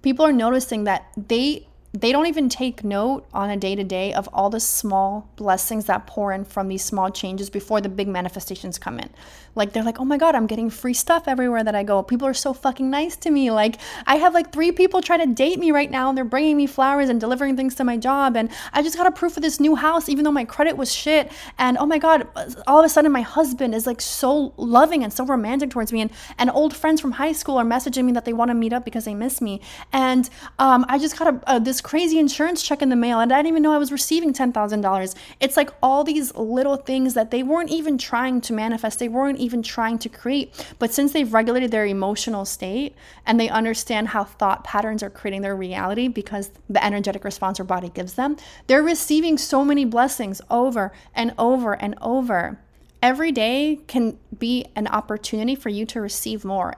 people 0.00 0.24
are 0.24 0.32
noticing 0.32 0.84
that 0.84 1.08
they 1.16 1.66
they 1.94 2.10
don't 2.10 2.26
even 2.26 2.48
take 2.48 2.82
note 2.82 3.24
on 3.32 3.50
a 3.50 3.56
day 3.56 3.76
to 3.76 3.84
day 3.84 4.12
of 4.12 4.28
all 4.32 4.50
the 4.50 4.58
small 4.58 5.30
blessings 5.36 5.84
that 5.84 6.08
pour 6.08 6.32
in 6.32 6.44
from 6.44 6.66
these 6.66 6.82
small 6.82 7.08
changes 7.08 7.48
before 7.48 7.80
the 7.80 7.88
big 7.88 8.08
manifestations 8.08 8.78
come 8.78 8.98
in. 8.98 9.08
Like 9.54 9.72
they're 9.72 9.84
like, 9.84 10.00
oh 10.00 10.04
my 10.04 10.18
God, 10.18 10.34
I'm 10.34 10.48
getting 10.48 10.70
free 10.70 10.92
stuff 10.92 11.28
everywhere 11.28 11.62
that 11.62 11.76
I 11.76 11.84
go. 11.84 12.02
People 12.02 12.26
are 12.26 12.34
so 12.34 12.52
fucking 12.52 12.90
nice 12.90 13.14
to 13.18 13.30
me. 13.30 13.52
Like 13.52 13.76
I 14.08 14.16
have 14.16 14.34
like 14.34 14.52
three 14.52 14.72
people 14.72 15.02
try 15.02 15.16
to 15.16 15.26
date 15.26 15.60
me 15.60 15.70
right 15.70 15.88
now 15.88 16.08
and 16.08 16.18
they're 16.18 16.24
bringing 16.24 16.56
me 16.56 16.66
flowers 16.66 17.08
and 17.08 17.20
delivering 17.20 17.56
things 17.56 17.76
to 17.76 17.84
my 17.84 17.96
job. 17.96 18.36
And 18.36 18.50
I 18.72 18.82
just 18.82 18.96
got 18.96 19.06
approved 19.06 19.36
for 19.36 19.40
this 19.40 19.60
new 19.60 19.76
house, 19.76 20.08
even 20.08 20.24
though 20.24 20.32
my 20.32 20.44
credit 20.44 20.76
was 20.76 20.92
shit. 20.92 21.30
And 21.58 21.78
oh 21.78 21.86
my 21.86 21.98
God, 21.98 22.26
all 22.66 22.80
of 22.80 22.84
a 22.84 22.88
sudden 22.88 23.12
my 23.12 23.20
husband 23.20 23.72
is 23.72 23.86
like 23.86 24.00
so 24.00 24.52
loving 24.56 25.04
and 25.04 25.12
so 25.12 25.24
romantic 25.24 25.70
towards 25.70 25.92
me. 25.92 26.00
And, 26.00 26.10
and 26.38 26.50
old 26.50 26.74
friends 26.74 27.00
from 27.00 27.12
high 27.12 27.32
school 27.32 27.56
are 27.56 27.64
messaging 27.64 28.04
me 28.06 28.12
that 28.12 28.24
they 28.24 28.32
want 28.32 28.48
to 28.48 28.54
meet 28.54 28.72
up 28.72 28.84
because 28.84 29.04
they 29.04 29.14
miss 29.14 29.40
me. 29.40 29.60
And 29.92 30.28
um, 30.58 30.84
I 30.88 30.98
just 30.98 31.16
got 31.16 31.32
a, 31.32 31.54
a, 31.54 31.60
this 31.60 31.80
crazy 31.84 32.18
insurance 32.18 32.62
check 32.62 32.82
in 32.82 32.88
the 32.88 32.96
mail 32.96 33.20
and 33.20 33.32
I 33.32 33.36
didn't 33.36 33.48
even 33.48 33.62
know 33.62 33.72
I 33.72 33.78
was 33.78 33.92
receiving 33.92 34.32
$10,000. 34.32 35.14
It's 35.38 35.56
like 35.56 35.70
all 35.82 36.02
these 36.02 36.34
little 36.34 36.76
things 36.76 37.14
that 37.14 37.30
they 37.30 37.44
weren't 37.44 37.70
even 37.70 37.98
trying 37.98 38.40
to 38.40 38.52
manifest. 38.54 38.98
They 38.98 39.08
weren't 39.08 39.38
even 39.38 39.62
trying 39.62 39.98
to 39.98 40.08
create. 40.08 40.74
But 40.80 40.92
since 40.92 41.12
they've 41.12 41.32
regulated 41.32 41.70
their 41.70 41.86
emotional 41.86 42.46
state 42.46 42.96
and 43.26 43.38
they 43.38 43.50
understand 43.50 44.08
how 44.08 44.24
thought 44.24 44.64
patterns 44.64 45.02
are 45.02 45.10
creating 45.10 45.42
their 45.42 45.54
reality 45.54 46.08
because 46.08 46.50
the 46.70 46.82
energetic 46.82 47.22
response 47.22 47.60
our 47.60 47.66
body 47.66 47.90
gives 47.90 48.14
them, 48.14 48.38
they're 48.66 48.82
receiving 48.82 49.36
so 49.36 49.62
many 49.62 49.84
blessings 49.84 50.40
over 50.50 50.90
and 51.14 51.34
over 51.38 51.74
and 51.74 51.94
over. 52.00 52.58
Every 53.02 53.30
day 53.30 53.80
can 53.86 54.18
be 54.36 54.64
an 54.74 54.86
opportunity 54.86 55.54
for 55.54 55.68
you 55.68 55.84
to 55.84 56.00
receive 56.00 56.46
more. 56.46 56.74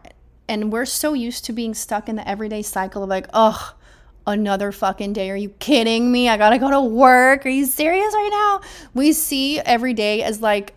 And 0.48 0.72
we're 0.72 0.84
so 0.84 1.12
used 1.12 1.44
to 1.44 1.52
being 1.52 1.74
stuck 1.74 2.08
in 2.08 2.16
the 2.16 2.28
everyday 2.28 2.62
cycle 2.62 3.04
of 3.04 3.08
like, 3.08 3.28
oh, 3.32 3.75
another 4.26 4.72
fucking 4.72 5.12
day. 5.12 5.30
Are 5.30 5.36
you 5.36 5.50
kidding 5.50 6.10
me? 6.10 6.28
I 6.28 6.36
gotta 6.36 6.58
go 6.58 6.70
to 6.70 6.80
work. 6.80 7.46
Are 7.46 7.50
you 7.50 7.66
serious 7.66 8.12
right 8.14 8.30
now? 8.30 8.68
We 8.94 9.12
see 9.12 9.60
every 9.60 9.94
day 9.94 10.22
as 10.22 10.40
like 10.40 10.74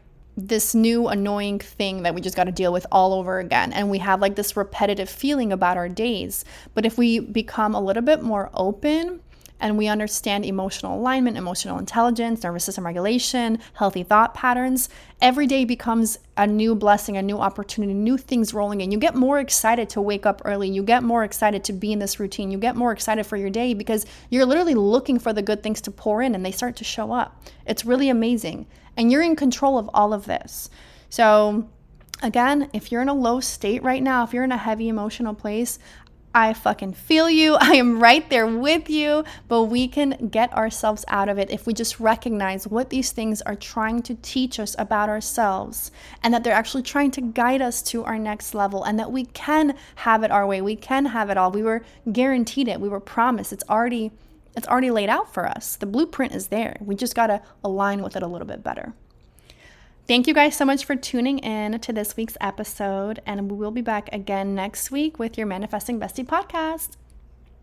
this 0.48 0.74
new 0.74 1.08
annoying 1.08 1.60
thing 1.60 2.04
that 2.04 2.16
we 2.16 2.22
just 2.22 2.36
got 2.36 2.46
to 2.46 2.52
deal 2.52 2.72
with 2.72 2.86
all 2.92 3.14
over 3.14 3.40
again. 3.40 3.74
And 3.74 3.90
we 3.90 3.98
have 4.00 4.22
like 4.22 4.36
this 4.36 4.56
repetitive 4.56 5.10
feeling 5.10 5.52
about 5.52 5.78
our 5.78 5.90
days. 5.90 6.46
But 6.74 6.86
if 6.86 6.98
we 6.98 7.20
become 7.20 7.76
a 7.76 7.82
little 7.82 8.04
bit 8.04 8.24
more 8.24 8.50
open 8.54 9.22
and 9.60 9.78
we 9.78 9.88
understand 9.88 10.46
emotional 10.46 10.98
alignment, 10.98 11.38
emotional 11.38 11.78
intelligence, 11.80 12.44
nervous 12.44 12.64
system 12.64 12.86
regulation, 12.86 13.60
healthy 13.74 14.04
thought 14.04 14.34
patterns, 14.34 14.90
every 15.22 15.48
day 15.48 15.66
becomes 15.66 16.20
a 16.38 16.48
new 16.48 16.76
blessing, 16.76 17.18
a 17.18 17.22
new 17.22 17.38
opportunity, 17.38 17.94
new 17.94 18.18
things 18.18 18.54
rolling 18.54 18.82
in. 18.82 18.92
You 18.92 18.98
get 18.98 19.16
more 19.16 19.40
excited 19.40 19.90
to 19.90 20.02
wake 20.02 20.26
up 20.26 20.42
early. 20.46 20.70
You 20.70 20.84
get 20.84 21.04
more 21.04 21.24
excited 21.24 21.64
to 21.66 21.74
be 21.74 21.92
in 21.92 22.00
this 22.00 22.20
routine. 22.20 22.52
You 22.52 22.58
get 22.58 22.76
more 22.76 22.92
excited 22.92 23.26
for 23.26 23.36
your 23.36 23.50
day 23.50 23.74
because 23.74 24.06
you're 24.30 24.46
literally 24.46 24.76
looking 24.76 25.20
for 25.20 25.34
the 25.34 25.42
good 25.42 25.62
things 25.62 25.82
to 25.82 25.92
pour 25.92 26.22
in 26.22 26.36
and 26.36 26.46
they 26.46 26.52
start 26.52 26.76
to 26.78 26.84
show 26.84 27.12
up. 27.12 27.44
It's 27.66 27.86
really 27.86 28.10
amazing. 28.10 28.68
And 28.96 29.12
you're 29.12 29.22
in 29.22 29.36
control 29.36 29.78
of 29.78 29.90
all 29.94 30.14
of 30.14 30.26
this. 30.26 30.70
So, 31.10 31.68
again, 32.22 32.70
if 32.74 32.92
you're 32.92 33.02
in 33.02 33.10
a 33.10 33.14
low 33.14 33.40
state 33.40 33.84
right 33.84 34.04
now, 34.04 34.24
if 34.24 34.34
you're 34.34 34.44
in 34.44 34.52
a 34.52 34.58
heavy 34.58 34.90
emotional 34.90 35.34
place, 35.34 35.80
I 36.34 36.54
fucking 36.54 36.94
feel 36.94 37.30
you. 37.30 37.56
I 37.60 37.74
am 37.74 38.00
right 38.00 38.28
there 38.30 38.46
with 38.46 38.90
you, 38.90 39.24
but 39.48 39.64
we 39.64 39.88
can 39.88 40.30
get 40.30 40.54
ourselves 40.54 41.04
out 41.08 41.30
of 41.30 41.38
it 41.38 41.50
if 41.50 41.66
we 41.66 41.74
just 41.74 42.00
recognize 42.00 42.68
what 42.68 42.90
these 42.90 43.12
things 43.12 43.42
are 43.44 43.56
trying 43.56 44.02
to 44.04 44.16
teach 44.16 44.60
us 44.60 44.76
about 44.78 45.10
ourselves 45.10 45.92
and 46.24 46.34
that 46.34 46.44
they're 46.44 46.54
actually 46.54 46.84
trying 46.84 47.12
to 47.12 47.22
guide 47.22 47.62
us 47.62 47.82
to 47.84 48.04
our 48.04 48.20
next 48.20 48.54
level 48.54 48.84
and 48.84 49.00
that 49.00 49.12
we 49.12 49.26
can 49.26 49.76
have 49.96 50.24
it 50.24 50.32
our 50.32 50.46
way. 50.46 50.62
We 50.62 50.76
can 50.76 51.08
have 51.08 51.30
it 51.30 51.38
all. 51.38 51.52
We 51.52 51.64
were 51.64 51.84
guaranteed 52.12 52.68
it. 52.68 52.80
We 52.80 52.90
were 52.90 53.00
promised. 53.00 53.54
It's 53.54 53.64
already 53.70 54.12
it's 54.56 54.68
already 54.68 54.92
laid 54.92 55.10
out 55.10 55.34
for 55.34 55.48
us. 55.48 55.76
The 55.76 55.86
blueprint 55.86 56.34
is 56.34 56.48
there. 56.48 56.76
We 56.82 56.96
just 56.96 57.16
got 57.16 57.28
to 57.28 57.42
align 57.64 58.02
with 58.02 58.16
it 58.16 58.24
a 58.24 58.28
little 58.28 58.48
bit 58.48 58.64
better. 58.64 58.94
Thank 60.10 60.26
you 60.26 60.34
guys 60.34 60.56
so 60.56 60.66
much 60.66 60.86
for 60.86 60.96
tuning 60.96 61.38
in 61.38 61.80
to 61.82 61.94
this 61.94 62.18
week's 62.18 62.36
episode, 62.42 63.22
and 63.28 63.52
we 63.52 63.56
will 63.56 63.70
be 63.70 63.82
back 63.82 64.10
again 64.12 64.56
next 64.56 64.90
week 64.90 65.20
with 65.20 65.38
your 65.38 65.46
Manifesting 65.46 66.00
Bestie 66.00 66.26
podcast. 66.26 66.98